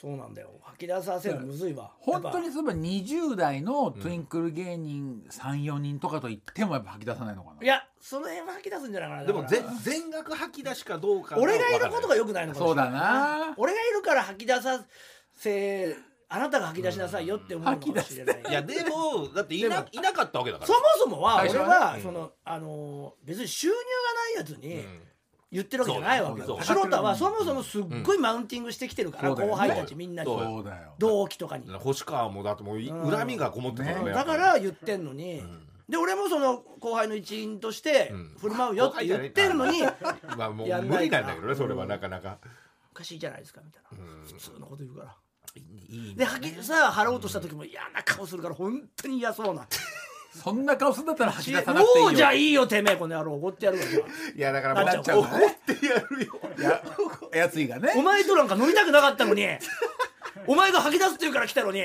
[0.00, 0.50] そうなんだよ。
[0.62, 1.90] 吐き出させるのむずいわ。
[2.00, 7.62] 本当やっにそういえば20代のトゥインクル芸人34人とかと言ってもやっぱ吐き出さないのかな。
[7.62, 9.24] いやその辺は吐き出すんじゃないかな。
[9.24, 13.54] でもだから全全額吐き出しかどうかは俺がいることが分良くないのかもしれないそうだな。
[13.56, 14.84] 俺がいるから吐き出さ
[15.34, 15.96] せ
[16.32, 18.42] あなたが吐き出しなさいよって思うのかもしれない。
[18.46, 20.66] いいやでもだっていないなかったわけだから。
[20.66, 25.00] そもそもは俺はそのあの別に収入がないやつにうん。
[25.52, 26.60] 言ってるわけじゃないわけよ。
[26.62, 30.30] 白田はそもそもすっごいマウンティングしてきてるから後輩たちみんなに。
[30.30, 30.94] そうそうだよ。
[30.98, 31.68] 同期とかに。
[31.68, 34.12] 星川もだってもう恨みがこもってたからね。
[34.12, 35.42] だから言ってんのに。
[35.88, 38.36] で俺もその後輩の一員としてん。
[38.38, 39.82] 振る舞うよって言ってるのに
[40.38, 42.38] まあもう無理なんだけどねそれはなかなか。
[42.92, 44.06] おかしいじゃないですかみたいな。
[44.24, 45.16] 普通のこと言うから
[45.56, 49.66] いいで吐きさ払おうとした時も嫌な顔するから本当に嫌そうな。
[50.32, 52.04] そんな顔するんだったら吐き出さなくていいよ。
[52.04, 53.84] もうじゃあいいよてめえこの野郎怒ってやるわ。
[54.36, 56.82] いやだからなっちゃう怒ってやるよいや
[57.34, 57.94] やついがね。
[57.96, 59.42] お前となんか乗りたくなかったのに
[60.46, 61.80] お前が吐き出すって言うから来たのに。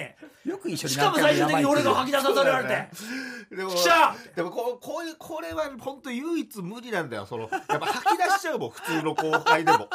[0.45, 3.55] よく一緒にしかも最終的に俺が吐き出させられて。
[3.55, 7.43] でも来たでもこうこういうこれは本当唯一無二なんだよその。
[7.43, 9.89] やっぱ吐き出しちゃうもん普通の後輩でも。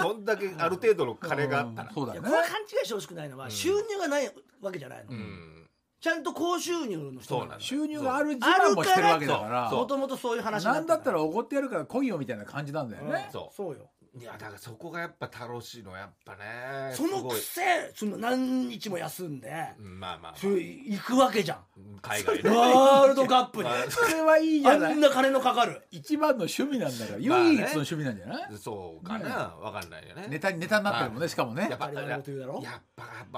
[0.00, 1.92] そんだけある程度の金があったら。
[1.92, 2.20] そうだね。
[2.20, 4.30] これ勘違いしてほしくないのは収入がない
[4.60, 5.12] わけじゃないの。
[5.12, 5.68] うん。
[5.98, 7.56] ちゃんと高収入の人そうなんだ。
[7.58, 9.70] 収入がある自慢もしてるわけだから。
[9.70, 13.28] もともとそういう話なんだったらおおごってやるから来いよみたいな感じなんだよね。
[13.32, 13.56] そう。
[13.56, 17.60] そうよいやだからそこがやっぱ楽しいのやっぱねそのくせ
[17.94, 21.58] その何日も休んでうんまあまあそれ行くわけじゃん。
[22.00, 22.48] 海外ね。
[22.56, 23.64] ワールドカップに。
[23.64, 24.94] ま あそれはいいじあゃない。
[24.94, 25.82] んな金のかかる。
[25.90, 27.44] 一番の趣味なんだからまあね。
[27.44, 28.58] 唯一の趣味なんじゃない？
[28.58, 29.54] そうかな。
[29.60, 30.26] わかんないよね。
[30.30, 31.68] ネタにネタになってるもんねしかもね。
[31.70, 32.02] やっぱやっぱ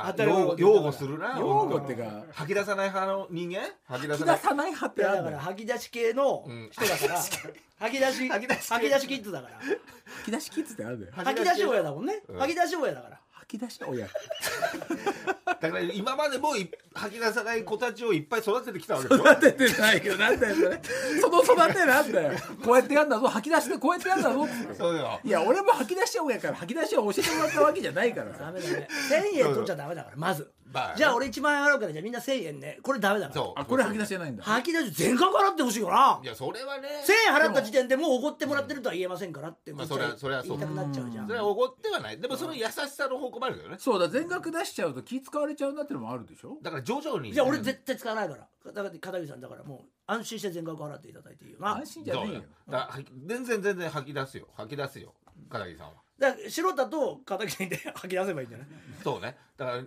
[0.07, 0.25] やっぱ
[0.57, 1.39] 擁護するな。
[1.39, 3.63] 擁護っていうか吐き出さない派の人間？
[3.89, 5.25] 吐き出さない出さない派ってあるのよ。
[5.25, 7.21] から吐き出し系のうん人だから。
[7.81, 9.55] 吐き出し吐き出し系吐き出しキッズだから。
[9.59, 12.23] 吐き出しキッズってあるんだよ吐き出し親だもんね。
[12.29, 12.39] うん。
[12.39, 13.21] 吐き出し親だから。
[13.31, 14.07] 吐き出し親。
[15.47, 19.25] だから今までもい吐き出さない子たちをいっぱい育ててきたわけでしょ？
[19.33, 20.81] 育ててないよなんだよそれ。
[21.21, 22.33] その育てなんだよ。
[22.63, 24.45] こうやってやんだぞ吐き出してこうやってやんだぞ。
[24.45, 25.21] ってそうよ。
[25.25, 28.41] いや俺も吐き出し親やから吐き出しを教えてもらったわけじゃないからさ。
[28.45, 28.89] ダメダメ。
[29.11, 32.79] 1000円取っちゃダメだからまずまあじゃあ俺1万円払うからじゃあみんな1000円ね。
[32.83, 33.61] これダメだからそう。
[33.61, 34.43] あこれ吐き出しじゃないんだ。
[34.45, 36.21] 吐き出し全額払ってほしいよな。
[36.23, 36.89] いやそれはね。
[37.07, 40.59] 1000円払った時点でもうおごってもらってるとは言えませんからってまあそれはそれはそう。
[40.59, 41.27] 言いたくなっちゃうじゃん。
[41.27, 42.21] それはおごってはない。
[42.21, 43.77] でもその優しさの方向もあるけどね。
[43.79, 46.59] そうだ全額出しちゃうと気使われちゃうなってのもあるでしょ。
[46.63, 47.33] だから徐々に。
[47.33, 48.73] じゃあ俺絶対使わないから。
[48.73, 51.77] だから片桐さんだからもう安心して全額払っていただいていいよな。
[51.77, 52.43] 安心じゃねえよ。
[52.69, 52.91] だ。
[53.27, 54.49] 全然全然吐き出すよ。
[54.55, 55.15] 吐き出すよ。
[55.49, 58.67] 片桐さんはだから白田と片桐で吐き出せばいいんじゃない？
[59.05, 59.37] そうね。
[59.57, 59.83] だから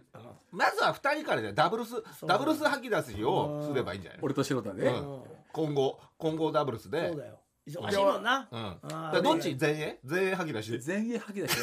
[0.52, 2.28] まずは2人からでダブルスそう。
[2.28, 4.20] ダブルス吐き出すをすればいいんじゃない？
[4.22, 5.22] 俺と白田で、うん。
[5.52, 7.10] 今後今後ダブルスで。
[7.10, 7.38] そうだよ
[7.72, 8.47] 忙しいもんな。
[8.51, 9.09] うん、だあー。
[9.11, 9.57] からどっち？
[9.59, 9.99] 前衛？
[10.03, 11.57] 前衛吐き出し前衛吐き出し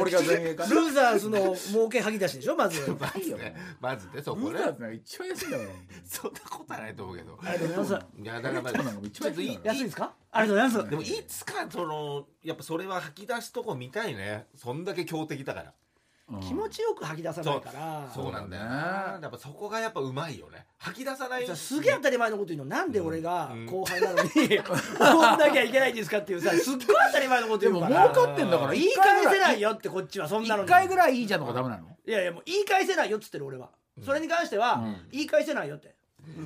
[0.00, 2.56] 俺が前衛かルーザーズの儲け吐き出しでしょ？
[2.56, 2.80] まず。
[2.98, 3.56] まずね。
[3.80, 4.22] まずね。
[4.22, 4.58] そルこね。
[4.58, 5.70] ーザーってのが一番安いんだから。
[6.04, 7.38] そんなことはないと思うけど。
[7.42, 8.22] ありがとうございます。
[8.22, 10.14] いやだからまあそうなの一番安い安いですか？
[10.30, 10.90] ありがとうございます。
[10.90, 14.46] でもいつかそのやっぱそれは吐き出すとこ見たいね。
[14.56, 15.66] そんだけ強敵だから。
[15.66, 15.72] うん
[16.40, 18.08] 気持ちよく吐き出さないから。
[18.14, 18.32] そう。
[18.32, 20.66] なんだよなねやっぱそこがやっぱうまいよね。
[20.78, 21.46] 吐き出さない。
[21.46, 22.66] さすげえ当たり前のこと言うの。
[22.66, 23.66] なんで俺がうん。
[23.66, 24.36] 後輩なのに怒
[25.36, 28.10] んなきゃいけないんですかっていうさすっごい当たり前のことでも言うから。
[28.10, 31.84] 儲かってんだから言い返せないよってこっちはそんなの一に回ぐらいいいじゃんのがダメなの。
[32.06, 33.70] いやいやもう言い返せないよっつってる俺は。
[34.04, 34.96] それに関してはうん。
[35.10, 35.94] 言い返せないよって。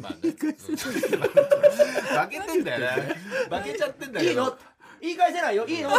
[0.01, 0.18] まあね。
[0.32, 0.37] 負
[2.30, 3.14] けてんだよね。
[3.51, 4.30] 負けちゃってんだけど。
[4.30, 4.57] いいの？
[4.99, 5.66] 言い返せないよ？
[5.66, 5.91] いいの？
[5.91, 5.97] で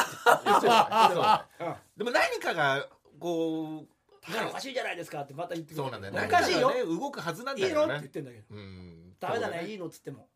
[2.03, 2.87] も何かが
[3.19, 5.83] こうだからおかしいじゃないですかってまた言ってくる。
[5.83, 6.73] そうなんだよおかしいよ。
[6.73, 8.43] ね動くはずなんだいいのってよね言ってんだけど。
[8.51, 10.27] うんダメだねいいのっつっても。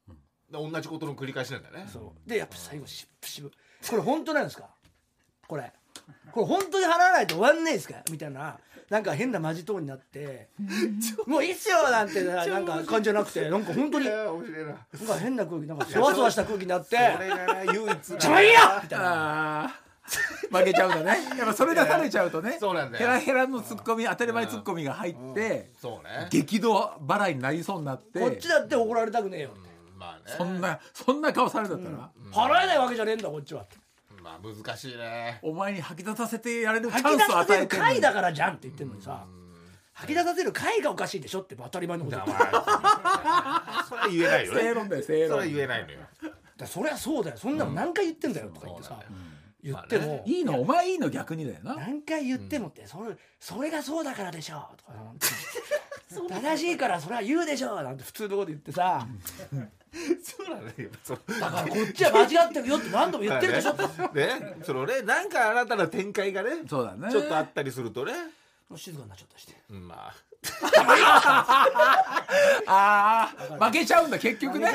[0.51, 1.87] 同じことの繰り返しなんだよね。
[1.91, 2.29] そう。
[2.29, 3.51] でやっぱ最後しぶしぶ。
[3.89, 4.69] これ本当なんですか？
[5.47, 5.71] これ。
[6.31, 7.95] これ本当に払わないと終わんないですか？
[8.11, 8.59] みたいな。
[8.89, 10.49] なんか変なマジトーンになって。
[11.25, 13.49] もういいっすよなんてななんか感じじゃなくて。
[13.49, 14.05] なんか本当に。
[14.05, 14.31] いな。
[14.31, 14.41] ん
[15.07, 16.97] か変な空気なんかそわそわした空気になって。
[16.97, 19.75] それがね唯一ちょいいよみたいな
[20.51, 21.37] 負けちゃうんだね。
[21.37, 22.57] やっぱそれ出されちゃうとね。
[22.59, 23.05] そうなんだよ。
[23.05, 26.27] ヘラヘラのツッコミ当たり前ツッコミが入ってそうね。
[26.29, 28.19] 激怒払いになりそうになって。
[28.19, 30.35] こっちだって怒られたくねえようんまあね。
[30.37, 33.65] そんなそんな顔されたったら、払えないわけじゃねえんだこっちは
[34.21, 35.39] まあ難しいね。
[35.41, 37.91] お前に吐き出させてやれるチ吐き出ャンスを与させるえてんのに。
[37.93, 39.25] 回だからじゃんって言ってんのにさ。
[39.93, 42.17] 吐き出させる回がおかしいでしょって当たり前のこと。
[42.17, 44.61] だ言ってから それは言えないよね。
[44.61, 45.99] 正論だよ正それ論は言えないのよ。
[46.57, 47.37] だそりゃそうだよ。
[47.37, 48.99] そんなの何回言ってんだよとか言ってさ
[49.63, 51.75] 言ってまあもいいのお前いいの逆にだよな。
[51.75, 54.93] 何回言ってもってそれそれがそうだからでしょとか
[56.41, 59.07] 正しいからそれは言うでしょなんて普通のこと言ってさ。
[60.23, 60.89] そうなのよ。
[61.03, 61.19] そう。
[61.39, 63.73] だからこっちは間違ってるよって何度も言ってるでしょ。
[64.13, 64.55] ね。
[64.63, 67.11] そのねなんか新たな展開がねそうだね。
[67.11, 68.13] ちょっとあったりするとね。
[68.75, 69.45] 静かになっちゃったりし。
[69.47, 70.13] てうんまあ
[72.67, 74.71] ああ負けちゃうんだ結局ね。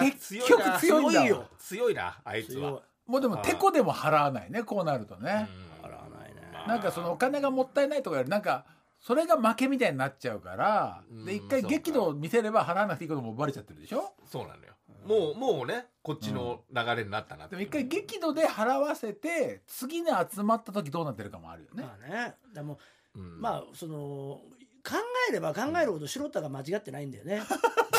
[0.00, 1.46] 結局強いんだ強いよ。
[1.58, 5.48] 強いなあいつはもうでもてこでも払わないねこうなるとね、
[5.82, 6.42] 払わないね。
[6.68, 8.66] なんかそのお金がもったいないとかよりなんか
[9.00, 11.24] それが負けみたいになっちゃうからうん。
[11.24, 14.12] で一回激怒を見せれば払わなくていいこともバレちゃってるでしょ？
[14.24, 14.74] そうなのよ。
[15.06, 21.82] もうもうねこっちの流れになったなってでも一回激怒で払わせて次に集まった時どうなってるかもあるよね。
[21.82, 22.34] まあね。
[22.52, 22.78] でも
[23.14, 23.40] うん。
[23.40, 24.40] まあその
[24.88, 24.96] 考
[25.28, 27.42] えれば考えるほど白田が間違ってないんだよね。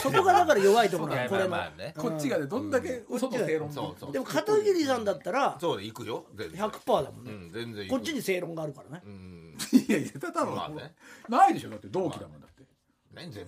[0.02, 1.94] そこがだから弱いところこれのまあまあね。
[1.98, 6.26] こっちがねどんだけ嘘の正論でも片桐さんだったらそうで行くよ。
[6.36, 6.62] 全然。
[6.62, 7.32] 100%だもんね。
[7.32, 9.04] うん全然こっちに正論があるからね。
[9.06, 9.58] うん。
[9.88, 10.96] いやいやただのまあね。
[11.28, 12.64] ないでしょだって同期だもんだって。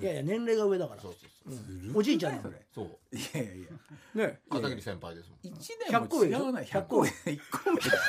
[0.03, 1.01] いやいや年齢が上だから。
[1.01, 1.30] そうそう
[1.93, 2.43] おじいちゃんなの？
[2.43, 3.15] それそう。
[3.15, 4.27] いやいやいや。
[4.27, 4.39] ね。
[4.49, 6.61] 片桐先輩ですもん一年も違わな。
[6.61, 7.01] い100 100個。
[7.01, 7.99] 上1個上だよ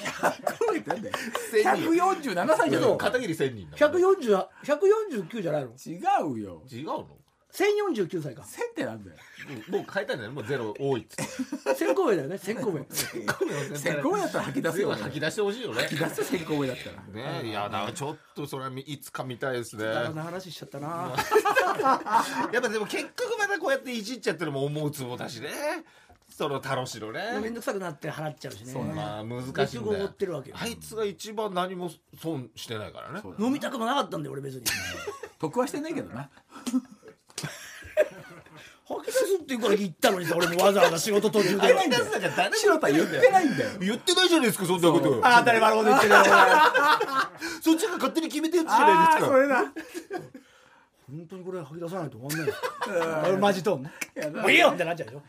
[0.00, 1.14] 100個上ってなんだよ
[1.52, 5.70] 147歳じゃんいや片桐千人だもん140 149じゃないの？
[5.72, 5.98] 違
[6.32, 6.62] うよ。
[6.70, 7.08] 違うの？
[7.54, 8.42] 1049歳か。
[8.42, 9.16] 1000ってなんだよ。
[9.68, 11.74] もう変えたんだよねもうゼロ多いっつって。
[11.76, 12.36] 先行上だよね。
[12.36, 15.82] 先行上1000個上だったら吐き出すよ吐き出してほしいよね。
[15.82, 17.40] 吐き出す1000個上だったら。
[17.42, 19.86] ねいやだからちょっとそれはいつか見たいですね。
[19.86, 21.14] あの話しちゃったな。
[22.52, 25.50] やっぱでも結局またこうやっていじっちゃってるのも思うツボだしね。
[26.28, 28.74] その楽しのめんねどくさくなって払っちゃうしね。
[28.74, 30.04] まあ難しいんだよ。
[30.06, 31.90] 追ってるわけよあいつが一番何も
[32.20, 33.22] 損してないからね。
[33.38, 34.64] 飲みたくもなかったんだよ俺別に。
[35.38, 36.30] 得はしてないけどな
[38.86, 41.72] 吐き出すって言うから言ったのにさ俺もわざわざ仕事途中で。
[41.72, 43.70] 吐き出すなんか誰も言ってないんだよ。
[43.80, 45.20] 言ってないじゃないですかそんなこと。
[45.22, 46.14] あ当たり前のこと言ってる
[47.62, 49.56] そっちが勝手に決めてやつじゃないですかれだ
[51.06, 52.54] 本当にこれ吐き出さないと終わんないよ。
[53.28, 53.92] 俺マジトーンね。
[54.42, 55.22] もういいよってなっちゃうでしょ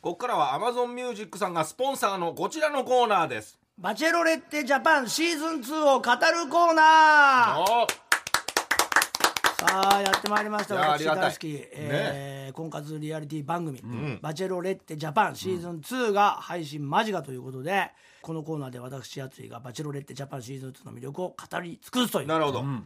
[0.00, 3.58] ここからは Amazon Music さんがスポンサーのこちらのコーナーです。
[3.78, 8.05] バチェロレッテジャパンシーズン2を語るコーナー
[9.62, 11.22] おさあやってまいりました私りがたい。
[11.30, 14.18] 大好き、えー婚活リアリティ番組、ん。
[14.22, 17.90] バチェロレッテジャパンシーズン2が配信間近ということで、
[18.22, 22.28] このコーナーで私やついがバチェロレッテジャパンシーズン2の魅力を語り尽くすという。
[22.28, 22.62] なるほど。
[22.62, 22.82] ね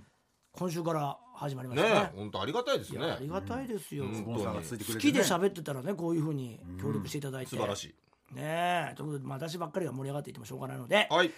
[0.53, 2.11] 今週から始まりましたね。
[2.13, 3.05] え本当ありがたいですね。
[3.05, 8.35] ありがたいですよ、好きで喋ってたらねこういうふうに協力していただいて、素晴らしい。
[8.35, 11.31] ねえということで、まあ、私ばっかりが盛り上がっていてもしょうがないのではい。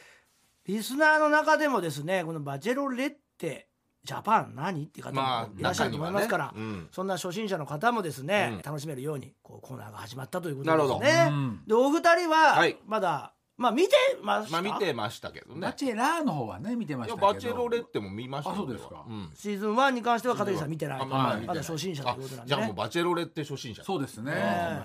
[0.67, 3.69] リスナーの中でもですねこのバチェロレッテ
[4.05, 4.85] ジャパン何？
[4.85, 6.77] っていう方まあもいらっしゃると思いますから、中にはね。
[6.77, 6.89] うん。
[6.91, 8.63] そんな初心者の方もですね、うん。
[8.63, 11.05] 楽しめるようにこうコーナーが始まったということですなるほど。
[11.05, 11.63] ねうん。
[11.67, 12.77] でお二人ははい。
[12.85, 15.61] まだ、まあ見てました、まあ見てましたけどね。
[15.61, 17.27] バチェラーの方はね見てましたけど。
[17.29, 19.05] バチェロレッテも見ましたそうですか。
[19.35, 21.01] シーズン1に関しては片桐さん見てない。
[21.01, 23.85] あまだ初心者ということなんあじゃあもうでねバチェロレッテ初心者。
[23.85, 24.39] そうですね、ね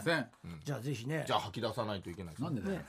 [0.04, 0.30] すいません。
[0.64, 1.24] じゃあぜひね。
[1.26, 2.86] じゃあ吐き出さないといけないですなんでね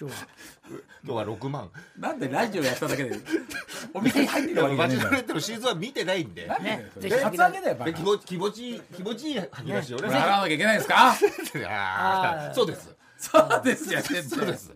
[0.00, 0.28] 今日は。
[1.04, 1.70] 今日は6万。
[1.98, 3.18] なんでラジオやっただけで
[3.92, 6.46] お店に入ってるわけじゃバチェロレッテのシーズンは見てないんで。
[6.46, 10.08] だよ気持ち気持ちいい気持ちいい吐き出しをね。
[10.08, 11.12] 払わなきゃいけないんですか？
[11.68, 12.96] ああそうです。
[13.18, 14.72] そうですよ先生そうです。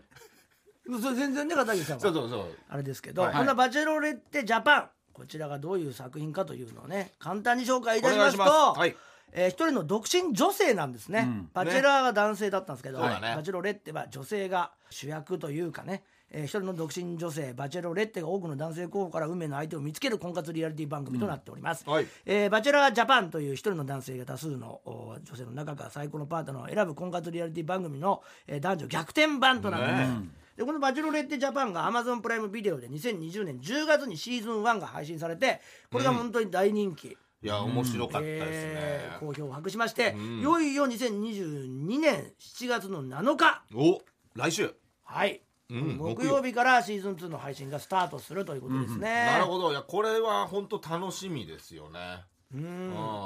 [1.03, 2.01] それ全然ね片桐さんは。
[2.03, 2.47] そうそうそう。
[2.69, 3.35] あれですけど、はい。
[3.35, 4.91] こんなバチェロレッテジャパン。
[5.15, 8.79] こちらがどういう作品かというのをね簡単に紹介いたしますとお願いします。
[8.81, 8.97] はい
[9.35, 11.51] えー一人の独身女性なんですね、うん。
[11.53, 13.35] バチェラーが男性だったんですけど、そうだね。
[13.37, 22.07] バチェロレッテは女性が主役というかね、えー一人の独身女性バチェロレッテが多くの男性候補から運命の相手を見つける婚活リアリティ番組となっております、はい。
[22.25, 35.61] えーバチェラージャパンという一人の男性が多数のお女性の中から最高のパートナーを選ぶ婚活リアリティ番組の、えー男女逆転版となってます、ねでこの「バチェロレッテジャパン」が Amazon プライムビデオで2020年10月にシーズン1が配信されて
[35.91, 40.41] これが本当に大人気、いや面白かったですえーね好評を博しまして、ん。
[40.41, 43.63] いよいよ2022年7月の7日。
[43.75, 44.01] お
[44.35, 44.75] 来週。
[45.03, 49.73] はい、うん木曜日からシーズン2の配信がスタートするということですね、なるほど。
[49.73, 52.25] いやこれは本当楽しみですよね。
[52.55, 52.63] うん。
[52.63, 52.65] う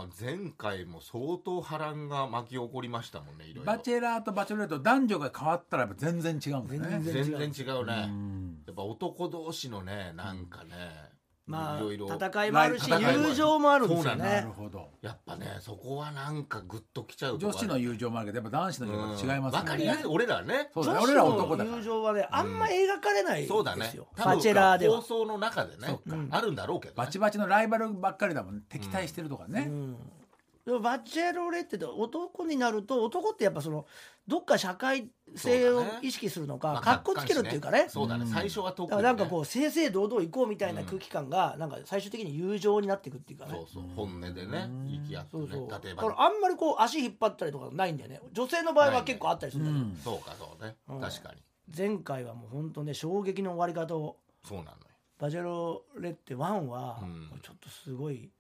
[0.07, 0.11] ん。
[0.21, 3.73] 前回も相当波乱が巻き起こりましたもんねいろいろ。
[3.73, 6.89] バチェラーとバチェロレット男女が変わったらやっぱ全然違うんですね。
[6.91, 8.07] 全然全然違うね。
[8.09, 8.59] うん。
[8.67, 11.18] やっぱ男同士のねなんかね
[11.49, 12.07] まあいろいろ。
[12.15, 20.07] 戦いもあるし友情もあるんですよそうななるねほどやっぱねそこはなんかグッときちゃう女子の友情もあるけどやっぱ男子の友情は違いますわかりやすい。
[20.07, 20.71] 俺らね。
[20.75, 21.71] そうだね俺ら男だから。
[21.71, 23.93] の友情はねあんま描かれないですよ、そうだね。
[24.17, 24.97] バチェラーでは。
[24.97, 25.99] 放送の中でね
[26.31, 26.95] あるんだろうけどね。
[26.97, 29.71] バチバチのライバルばっかりだもん敵対してるとかね、
[30.69, 33.87] でもバチェロレッテって男になると男ってやっぱその
[34.27, 37.87] どっか社会性を意識するのか、まあかっこつけるっていうかね。
[37.89, 38.27] そうだね。
[38.31, 43.53] 最初は特だからなんかこう正々堂々行こうみたいな空気感がなんか最終的に友情になっていくっていうかね。
[43.53, 43.85] そうそう。
[43.97, 45.47] 本音でね行き合ってね。
[45.49, 45.83] そうそう。
[45.83, 48.21] 例えだからばあんまりこう足引っ張ったりとかないんだよね。
[48.35, 50.21] 女性の場合は結構あったりするんだけど、うん。
[50.21, 50.77] そうかそうね。
[50.91, 51.01] うん。
[51.01, 51.43] 確かに。
[51.75, 54.19] 前回はもう本当ね衝撃の終わり方を。
[54.47, 54.75] そうなのよ。
[55.19, 57.41] バチェロレッテ1はうん。
[57.43, 58.31] ちょっとすごい、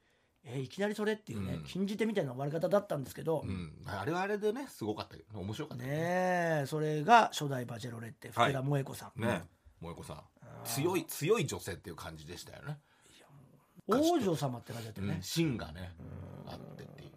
[0.44, 1.64] えーいきなりそれっていうね、うん。
[1.64, 3.72] 禁じ手みたいな終わり方だったんですけど、うん。
[3.86, 5.84] あれはあれでねすごかったけど面白かった。
[5.84, 9.42] ねえそれが初代バチェロレッテ福田萌子さん、ね
[9.80, 10.22] 萌子さん。
[10.64, 12.78] 強い強い女性っていう感じでしたよね。
[13.86, 15.14] 王女様って感じだったよね。
[15.14, 15.92] うん、芯がね
[16.46, 17.10] あってっていう。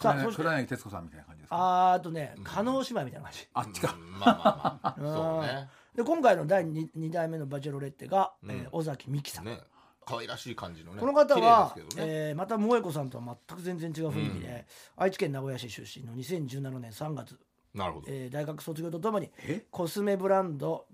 [0.00, 1.56] さあ黒柳徹子さんみたいな感じですか？
[1.90, 3.48] あーあとね加納姉妹みたいな感じ。
[3.52, 4.96] あっちか、うんまあまあまあ。
[5.00, 5.68] そうね。
[5.94, 8.50] で今回の第 2, 2代目のバチェロレッテが、うん。
[8.50, 9.60] えー尾崎美紀さん、ね
[10.08, 11.82] 可愛らしい感じのねこの方は、ね。
[11.98, 17.38] えーまた萌子さんとは全く全然違う雰囲気で、愛知県名古屋市出身の2017年3月、
[17.74, 18.06] なるほど。
[18.08, 19.66] えー大学卒業とともにえ？
[19.70, 20.86] コスメブランド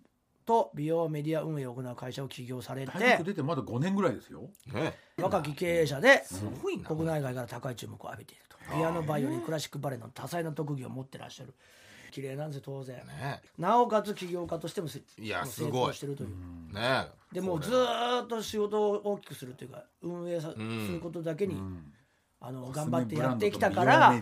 [0.45, 4.43] と美容メディア運営を行う会社を起業され大て学出てまだ5年ぐらいですよ。
[4.73, 4.95] ね。
[5.17, 6.23] 若き経営者で
[6.85, 8.57] 国内外から高い注目を浴びていると。
[8.75, 11.55] ピアノバイオリンクラシックバレエの多彩な特技を持ってらっしゃる
[12.15, 12.97] 綺麗なんですよ当然。
[12.99, 13.41] ね。
[13.59, 15.71] なおかつ起業家としてもせいやすごい。
[15.71, 16.29] 功してるという。
[16.73, 17.09] ね。
[17.33, 20.53] でもうずーっと仕事を大きくするというか運営さ、ん
[20.87, 21.57] することだけに、
[22.41, 24.15] あの頑張ってやってきたから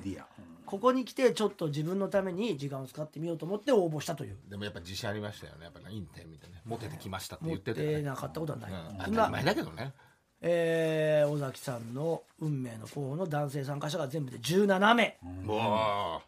[0.65, 4.39] ここに来てちょっと自分のために時間を使ってみようと思って応募したという。
[4.49, 5.65] でもやっぱ自信ありましたよね。
[5.65, 7.97] やっぱいいんだよみたいなモテてきましたって言ってたよね。
[7.97, 9.15] てなかったことはない、うん。
[9.15, 9.93] 当前だけどね。
[10.41, 15.19] えー尾崎さんの運命の候補の男性参加者が全部で17名。
[15.47, 16.23] うわ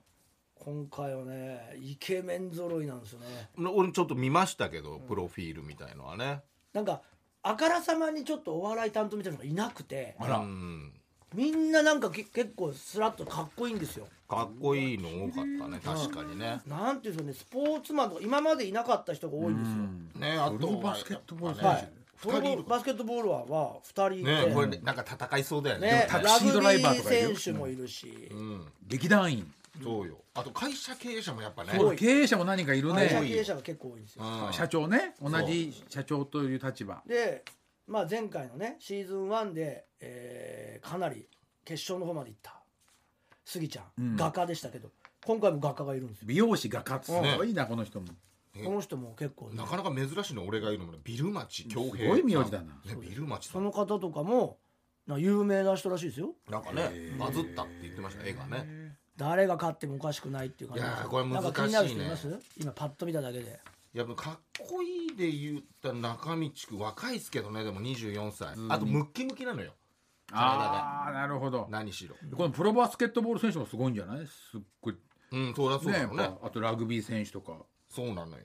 [0.64, 3.26] 今回はねイケメン揃いなんですよね。
[3.58, 6.40] ー俺ちょっと見ましたけどプロフィールみたいのはね。
[6.72, 7.02] なんか
[7.42, 10.38] あからさまにちょっとお笑い担当みたいなのがいなくてあら。
[10.38, 10.92] うん
[11.34, 14.06] みんななんかけ結構スラッとかっこいいんですよ。
[14.28, 16.60] かっこいいの多かったね確かにね。
[16.66, 21.92] なんていうんですかねスポーツマンとか今までいなかった人が多いんですよ、ねあとバスケットボール選手はい。
[22.16, 25.88] 二人いるバスケットボールはは2人いて、ねこれねなんか戦いそうだよね。
[25.88, 27.36] ねタクシードライバーとかいる。
[27.36, 28.66] 選手もいるし、うん。
[28.86, 29.52] 劇団員
[29.82, 30.18] そうよ。
[30.34, 31.72] あと会社経営者もやっぱね。
[31.96, 34.52] 経営者も何かいる会社ね経営者が結構多いんですよ、うん。
[34.52, 35.14] 社長ね。
[35.22, 37.02] 同じ社長という立場。
[37.06, 37.44] で、
[37.86, 41.28] まあ、前回のねシーズン1で、えーかなり
[41.64, 42.60] 決勝の方まで行った。
[43.44, 44.16] スギちゃん、うん。
[44.16, 44.90] 画家でしたけど。
[45.24, 46.26] 今回も画家がいるんですよ。
[46.26, 47.00] 美容師画家。
[47.02, 48.08] すごいなこの人も。
[48.62, 52.64] この人も結構ねなかなか珍しいの俺が言うのもねビルマチ恭平すごい名字だな。
[52.64, 54.58] ねビルマチさそんの方とかも
[55.08, 56.34] な有名な人らしいですよ。
[56.48, 58.83] なんかねバズったって言ってました絵がね
[59.16, 61.42] 誰が勝ってもおかしくないっていう感じいやーこれ難しいね。
[61.42, 62.38] なんか気になる人います？
[62.58, 63.60] 今パッと見ただけで。
[63.94, 64.38] いやかっ
[64.68, 67.62] こいいで言ったら中道くん若いっすけどね。
[67.62, 68.48] でも24歳。
[68.68, 69.72] あとムッキムキなのよ。
[70.32, 71.68] ああなるほど。
[71.70, 72.16] 何しろ。
[72.36, 74.26] このプロバスケットボール選手もすごいんじゃない？
[74.26, 74.96] すっごい。
[75.30, 76.06] うんそりゃそうだね。
[76.06, 77.52] ろうねあとラグビー選手とか。
[77.88, 78.36] そうなのよ。
[78.36, 78.42] ラ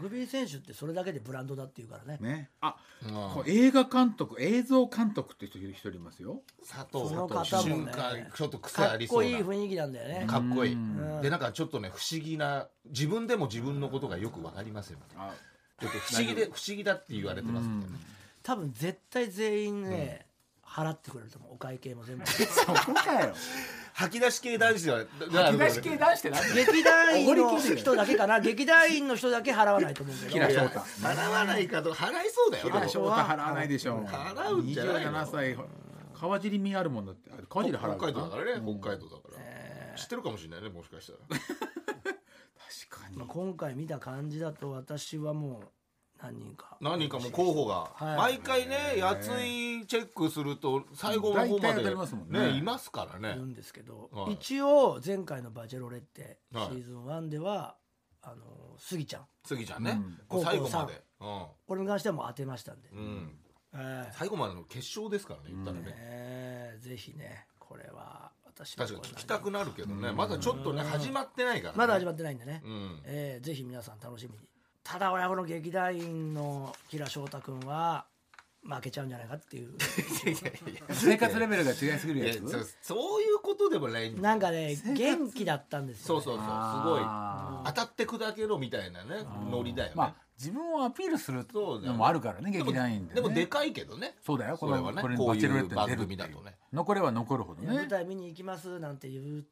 [0.00, 2.18] グビー選手ってそれだけでブランドだっていうからね。
[2.20, 2.50] ね。
[2.60, 2.76] あ
[3.06, 3.10] うん。
[3.12, 6.42] こう映画監督映像監督って人一人いますよ。
[6.68, 7.46] 佐藤その方もね。
[7.46, 9.30] 瞬間ちょっと癖かっありそうな。
[9.44, 10.26] こいい雰囲気なんだよね。
[10.26, 10.74] かっこいい。
[10.74, 11.20] ん。
[11.20, 15.32] でなんかちょっとね不思議な自分でも自分のことがよくわかりますよあ
[15.80, 17.92] ちょっと不思議で不思議だって言われてますんでね
[18.42, 20.26] 多分絶対全員ね、
[20.62, 21.54] 払ってくれると思う。
[21.54, 22.26] お会計も全部。
[22.28, 23.34] そこかよ
[23.96, 26.54] 吐き出し系男子は吐き出し系男子って何？
[26.54, 28.40] 劇団員のおごり系で人だけかな？
[28.40, 30.46] 劇団員の人だけ払わないと思うけど。
[30.46, 32.64] 払わないかと払いそうだよ。
[32.66, 35.56] 払わないでしょ払うんじゃないの？27歳。
[36.18, 37.30] 川尻みあるもんだって。
[37.32, 38.50] あ川尻払う北海道だかからね。
[38.80, 39.96] 北海道だから。
[39.96, 41.18] 知ってるかもしれないねもしかしたら。
[41.40, 43.16] 確かに。
[43.16, 45.68] まあ、今回見た感じだと私はもう
[46.24, 46.76] 何人か。
[46.80, 47.90] 何人かもう候補が。
[47.94, 48.16] はい。
[48.36, 52.40] 毎回ねやついチェックすると最後の方ま大体当たでりますもんね。
[52.40, 53.32] ねいますからね。
[53.32, 54.34] いるんですけど、はい。
[54.34, 56.68] 一応前回の「バチェロレッテ」シはい。
[56.68, 57.76] ーズン1では
[58.22, 59.26] あのスギちゃん。
[59.44, 59.92] 杉ちゃんね。
[59.92, 60.18] うん。
[60.28, 61.04] こう最後ま高で
[61.66, 62.98] これに関してはもう当てましたんで、うん。
[62.98, 63.38] うん
[63.76, 66.88] え最後までの決勝ですからね言ったらーねえー。
[66.88, 70.12] ぜひねこれは私確かに聞きたくなるけどね。
[70.12, 70.88] まだちょっとねうん。
[70.88, 71.78] 始まってないからね。
[71.78, 73.02] まだ始まってないんでね、うん。
[73.04, 73.44] えー。
[73.44, 74.48] ぜひ皆さん楽しみに
[74.84, 78.06] ただ親子の劇団員のキラ翔太君は
[78.62, 79.72] 負けちゃうんじゃないかっていう。
[80.90, 84.22] 生活レベルが違いすぎるいややつそそういうことでもないんだ。
[84.22, 86.46] なんかね元気だったんですよ、ね、そうそうそう。
[86.46, 86.50] す
[86.84, 87.02] ごい。
[87.66, 89.94] 当たって砕けろみたいなねノリだよね。
[89.96, 93.22] まあ自分をアピールするのもあるからねでも劇団員でね。
[93.22, 94.16] でもでかいけどね。
[94.22, 95.98] そうだよこそれはねのこれバチェロレッテに出る番っていう。
[95.98, 96.56] 組だとね。
[96.72, 97.68] 残れば残るほどね。
[97.68, 99.44] 舞ね台見に行きますなんて言っ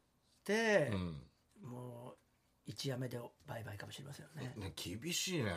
[0.45, 1.23] てう、ん。
[1.63, 2.22] もう
[2.67, 4.55] 一夜目でバイバイかもしれませんよね。
[4.57, 5.53] ね厳しいね。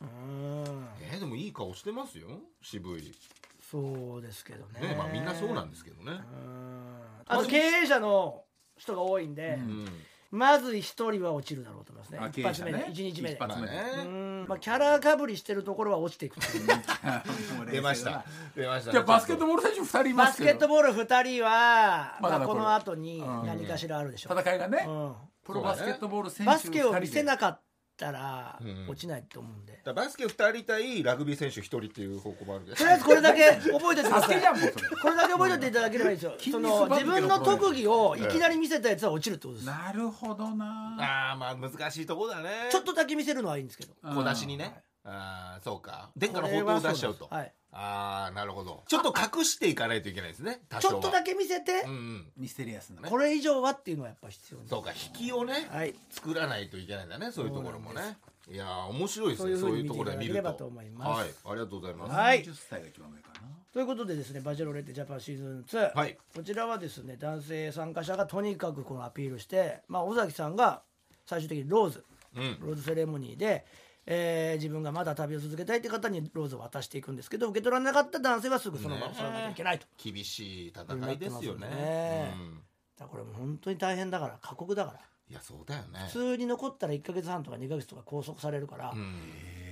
[0.00, 0.88] うーん。
[1.00, 2.28] えーでもいい顔してますよ
[2.62, 3.12] 渋い。
[3.60, 4.88] そうですけどね。
[4.88, 6.12] ねまあみんなそうなんですけどね。
[6.12, 6.98] うーん。
[7.26, 8.42] あと経営者の
[8.76, 9.88] 人が多いんで、うん。
[10.30, 12.18] まず一人は落ちるだろうと思いますね。
[12.20, 12.86] あ一発目ね。
[12.90, 13.36] 一日目で。
[13.36, 13.92] 一発目でまあね。
[13.96, 14.08] うー
[14.44, 14.46] ん。
[14.48, 16.36] まあキャラかぶりしてるところは落ちていく
[17.70, 18.24] 出ました。
[18.54, 18.92] 出ました。
[18.92, 20.50] じゃあバスケットボール選手2人いまバスすけど。
[20.52, 23.46] ケットボール2人は、まあ、この後にうん。
[23.46, 24.84] 何かしらあるでしょう、戦いがね。
[24.86, 25.14] うん
[25.44, 27.60] プロバスケットボール選手バスケを見せいなかっ
[27.96, 28.88] たらうん。
[28.88, 34.40] 落ちないと思うんで、だからバスケ2人対ラグビー選手1人っていう方向もあるけどとりあえずこれだけ覚えておいてくサスケださい。
[34.40, 34.88] じゃんもうそれ。
[34.88, 36.34] これだけ覚えておいていただければいいですよ。
[36.38, 40.96] 筋そのの自分の特技をいきなり見せたやつは落ちるってことです、なるほどな。
[40.98, 42.50] ああまあ難しいとこだね。
[42.72, 43.94] ちょっとだけ見せるのはいいんですけど。
[44.02, 46.10] 小出しにねああそうか。
[46.16, 47.28] 殿下のこれ宝刀を出しちゃうと。
[47.30, 48.84] はい、ああなるほど。
[48.88, 52.32] ちょっと隠していかないといけないですね多ちょっとだけ見せてうん、うん。
[52.38, 53.02] ミステリアスな。
[53.02, 53.10] ね。
[53.10, 55.94] これ以上はっていうのはやっぱ必要そうか引きをねはい。
[56.10, 58.16] 作らないといけないんだねそういうところもね。
[58.50, 60.52] いやー面白いですそういうふうにねそういうところで見ると。
[60.52, 61.20] と思います。
[61.20, 61.28] はい。
[61.44, 62.12] ありがとうございます。
[62.12, 62.42] はい。
[62.42, 63.48] 40歳が一番上かな。
[63.72, 66.16] ということでですねバチェロレッテジャパンシーズン2、はい。
[66.34, 70.82] こちらはですね男性参加者がとにかくこのアピールして、まあ、尾崎さんが
[71.26, 72.04] 最終的にローズ。
[72.36, 72.58] うん。
[72.60, 73.64] ローズセレモニーで、
[74.06, 81.68] えー自分がまだ旅を続けたいって方にローズを渡していくんですけど受け取らなかった男性はすぐその場を去らなきゃいけないと、厳しい戦いですよね。
[81.68, 82.34] ね。
[82.36, 82.60] うん。
[82.98, 85.00] だからこれもう本当に大変だから過酷だから。
[85.30, 86.00] いやそうだよね。
[86.08, 89.14] 普通に残ったら1か月半とか2か月とか拘束されるから、うん。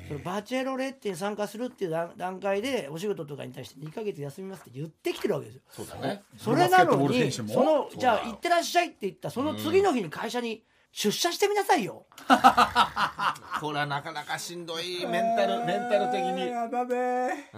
[0.08, 5.60] そのバチェロレッテに参加するっていう段段階でお仕事とかに対して2か月休みますって言ってきてるわけですよ。
[5.70, 6.22] そうだね。
[6.36, 12.06] それなのにそのじゃあ行ってらっしゃいって言ったその次の日に会社に出社してみなさいよ。
[13.60, 16.48] これはなかなかしんどいメンタルメンタル的に。
[16.48, 17.48] やだね。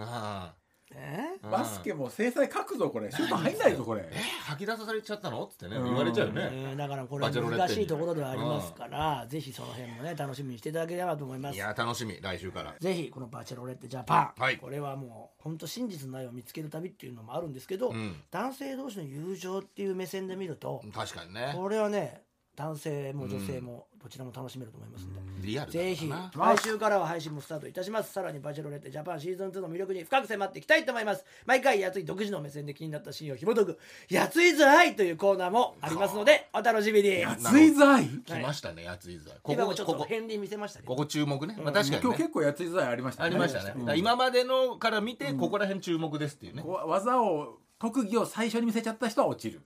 [1.41, 3.11] バスケも制裁書くぞこれ。
[3.11, 4.07] シュート入んないぞこれ。
[4.09, 5.43] え吐き出されちゃったの？
[5.43, 5.83] ってねうん。
[5.83, 6.49] 言われちゃうよね。
[6.51, 11.55] えーだからこれは難しいところではありますから、ぜひその辺もね楽しみにしていただければと思います。
[11.55, 11.57] い。
[11.59, 12.17] や楽しみ。
[12.21, 12.73] 来週から。
[12.79, 14.57] ぜひこのバチェロレッテジャパン、はい。
[14.57, 18.23] これはもう本当真実の愛を見つける旅っていうのもあるんですけど、うん。
[18.31, 21.51] 男性同士の友情っていう目線で見ると、確かにね。
[21.55, 22.23] これはね
[22.55, 28.13] 男性も女性もどちらも楽しめると思いますんで、リアルだぜひな来週からは配信もスタートいたします。
[28.13, 31.25] さらにバチェロレッテジャパンシーズン2の魅力に深く迫っていきたいと思います。
[31.45, 33.79] 毎回やつい独自の目線で気になったシーンを紐解く
[34.09, 37.25] やついづらいというコーナーもありますのでお楽しみに。
[37.25, 38.07] 熱いざい？
[38.25, 40.09] 来ましたねやついざこ今もちょっこことこ。
[40.09, 40.93] 片鱗見せましたけど。
[40.93, 41.57] ここ注目ね。
[41.61, 41.99] まあ確かにね。
[42.03, 43.27] 今日結構やついざいありましたね。
[43.27, 43.97] ありましたね。
[43.97, 46.63] 今までのから見てここら辺注目ですっていうね。
[46.63, 49.61] 技を特技を最初に見せちゃった人は落ちる。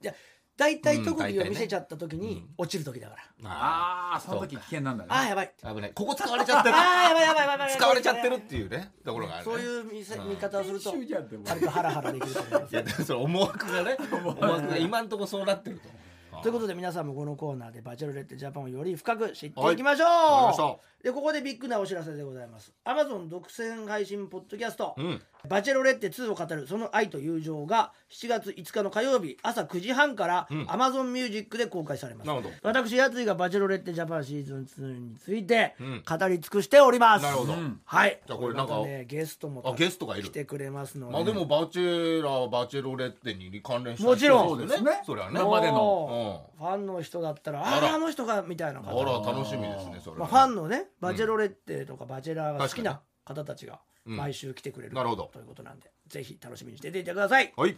[0.00, 0.14] じゃあ
[0.56, 5.08] 大体特技を見せちゃった時に落ちる時だから、あああその時危険なんだね。
[5.10, 5.52] ああやばい。
[5.62, 5.92] あ危ない。
[5.94, 6.74] ここ使われちゃってる。
[6.74, 9.52] ああやばいやばいやばい使われちゃってるっていうねところがあるね。
[9.52, 11.44] そういう見せ見方をすると編集じゃんでも。
[11.48, 12.72] 割とハラハラできると思います。
[12.72, 15.88] いやでもその思惑がね思惑が今んとこそうなってると。
[16.42, 20.78] ということで皆さんもこのコーナーでバチェロレッテジャパンをより深く知っていきましょう、わかりました。
[21.04, 22.72] でここでビッグなお知らせでございます。
[22.84, 30.66] Amazon 独占配信ポッドキャスト、うんバチェロレッテ2を語るその愛と友情が7月5日の火曜日朝9時半からん。
[30.66, 32.54] Amazon ミュージックで公開されます、なるほど。
[32.62, 36.02] 私やついがバチェロレッテジャパンシーズン2についてうん。
[36.08, 37.54] 語り尽くしております、なるほど。
[37.54, 37.80] うん。
[37.84, 38.20] はい。
[38.26, 40.28] じゃあこれなんかまたねゲストもあゲストがいる。
[40.28, 44.46] 来てくれますので、まあでもバチェラーバチェロレッテに関連したもちろん。
[44.46, 45.02] 人ですよね。
[45.04, 45.38] それはね。
[45.40, 46.50] 生での。
[46.58, 47.92] ファンの人だったらああら。
[47.92, 53.74] ああの人がみたいなあ方ら楽しみですねそれまあ、ねファンのねバチェロレッテとかバチェラーが好きな方たちが。
[53.74, 55.30] うん毎週来てくれる、なるほど。
[55.32, 57.52] ということなんでぜひ楽しみにしていてください。
[57.56, 57.76] はい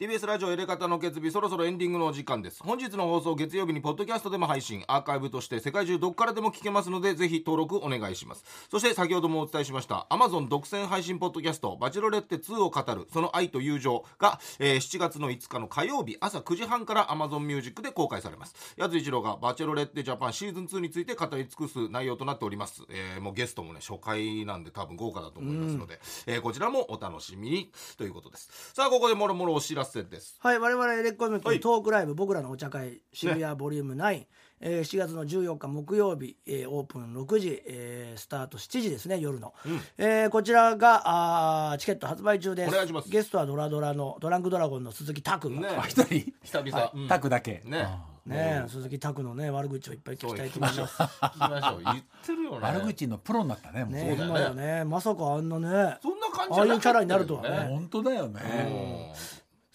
[0.00, 2.60] TBS ラジオエレカタの決日そろそろエンディングのお時間です。
[2.64, 8.44] 本日の放送月曜日にポッドキャストでも配信アーカイブとして世界中どこからでも聞けますのでぜひ登録お願いします。
[8.72, 18.74] そして先ほどもお伝えしました Amazon 独占配信ポッドキャストバチェロレッテ2を語るその愛と友情が、えー7月の5日の火曜日朝9時半から Amazon ミュージックで公開されます。
[18.76, 28.72] 矢津一郎がバチェロレッテジャパンシーズン2について語り尽くす内容となっております、えーもうゲストもね初回なんで多分豪華だと思いますので、えーこちらもお楽しみにということです。
[28.74, 30.38] さあここでもろもろお知らせです。
[30.40, 31.56] はい我々エレコミックはい。
[31.56, 34.26] のトークライブ、僕らのお茶会渋谷ボリューム9、
[34.60, 39.52] えー7月の14日木曜日、えーオープン6時、えースタート7時ですね夜の、
[39.98, 42.68] えーこちらがあーチケット発売中です。
[42.70, 43.08] お願いします。
[43.10, 45.60] ゲストはドラドラのドランクドラゴンの鈴木拓が。
[45.60, 46.32] ねあ一人？
[46.42, 47.08] 久々、うん。
[47.08, 47.62] タクだけ。
[47.64, 47.86] ね。
[48.26, 50.88] ねえ鈴木拓のね悪口をいっぱい聞そうきたい聞きましょう。
[50.88, 51.82] と思います聞きましょう。
[51.84, 52.58] 言ってるよね。
[52.62, 53.92] 悪口のプロになったねもう。
[53.92, 54.62] ねそうだよね。
[54.62, 55.98] 今やねまさかあんなね。
[56.02, 57.66] そんな感じああいうキャラになるとはね。
[57.68, 59.12] 本当だよね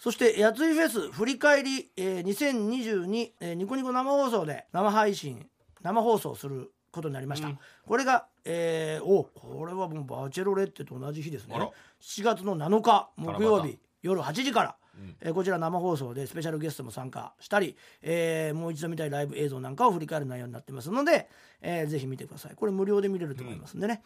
[0.00, 5.46] そしてやついフェス振り返り、えー2022、えーニコニコ生放送で生配信
[5.82, 7.48] 生放送することになりました、
[7.86, 11.54] これが、えーおこれはもうバチェロレッテと同じ日ですね。
[11.54, 11.70] あら。
[12.00, 15.16] 7月の7日木曜日夜8時から、ん。
[15.20, 21.28] えーこちら生放送でスペシャルゲストも参加したり、えーもう一度見たいライブ映像なんかを振り返る内容になってますので、
[21.60, 22.54] えーぜひ見てください。
[22.56, 24.02] これ無料で見れると思いますんでね、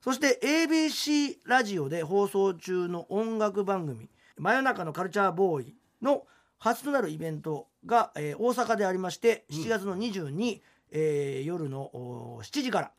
[0.00, 4.08] そして ABC ラジオで放送中の音楽番組
[4.38, 6.26] 「真夜中のカルチャーボーイ」の
[6.58, 10.60] 初となるイベントが、えー大阪でありまして7月の22、
[10.90, 12.92] えー夜のお7時から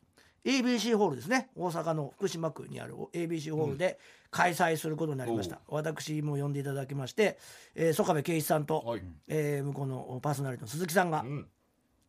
[0.46, 1.50] ABC ホールですね。
[1.56, 3.98] 大阪の福島区にある ABC ホールで
[4.30, 7.38] 開催することになりました、私も呼んでいただきまして、
[7.76, 9.02] えー曽我部圭一さんと、はい。
[9.30, 11.48] えー向こうのパーソナリティの鈴木さんが、うん。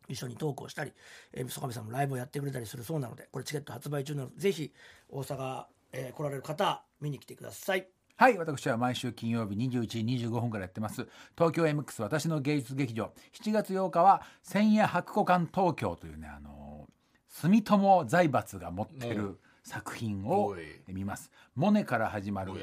[0.07, 0.93] 一緒にトークをしたり、
[1.33, 4.71] えー、曽我部さんもライブをやってくれたりするそうなのでこれチケット発売中なのでぜひ
[5.09, 7.87] 大阪、えー来られる方見に来てください
[8.17, 11.05] はい私は毎週金曜日21時25分からやってます。
[11.37, 13.11] 東京 MX 私の芸術劇場。
[13.33, 16.87] 7月8日は千夜白虎館東京というねあの
[17.27, 19.17] 住友財閥が持ってうん。
[19.17, 20.55] る作品を
[20.87, 21.29] 見ます。
[21.55, 22.53] モネから始まる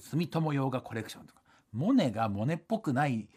[0.00, 1.42] 住友洋画コレクションとか。
[1.72, 3.28] モネがモネっぽくない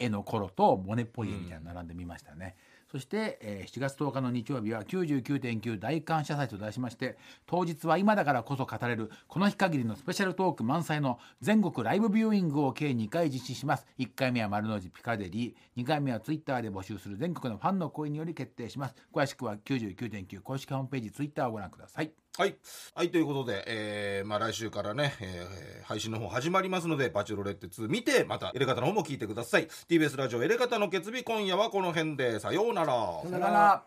[0.00, 2.56] 絵の頃とモネっぽい絵みたいなの並んでみましたね、
[2.92, 7.16] そして、えー7月10日の日曜日は99.9大感謝祭と題しまして
[7.46, 13.86] 当日は今だからこそ語れるこの日限りのスペシャルトーク満載の全国ライブビューイングを計2回実施します。
[13.98, 18.94] 1回目は丸の内ピカデリー2回目はツイッターで募集する全国のファンの声により決定します。
[19.12, 22.21] 詳しくは99.9公式ホームページツイッターをご覧ください。
[22.38, 22.56] はい。
[22.94, 29.68] はい、ということで、えー、まあ来週からね、えー配信の方始まりますので、バチュロレッテ2見て、またエレガタの方も聞いてください。
[29.88, 32.86] TBS ラジオエレガタの決日、今夜はこの辺で、さようなら。
[32.86, 33.84] さようなら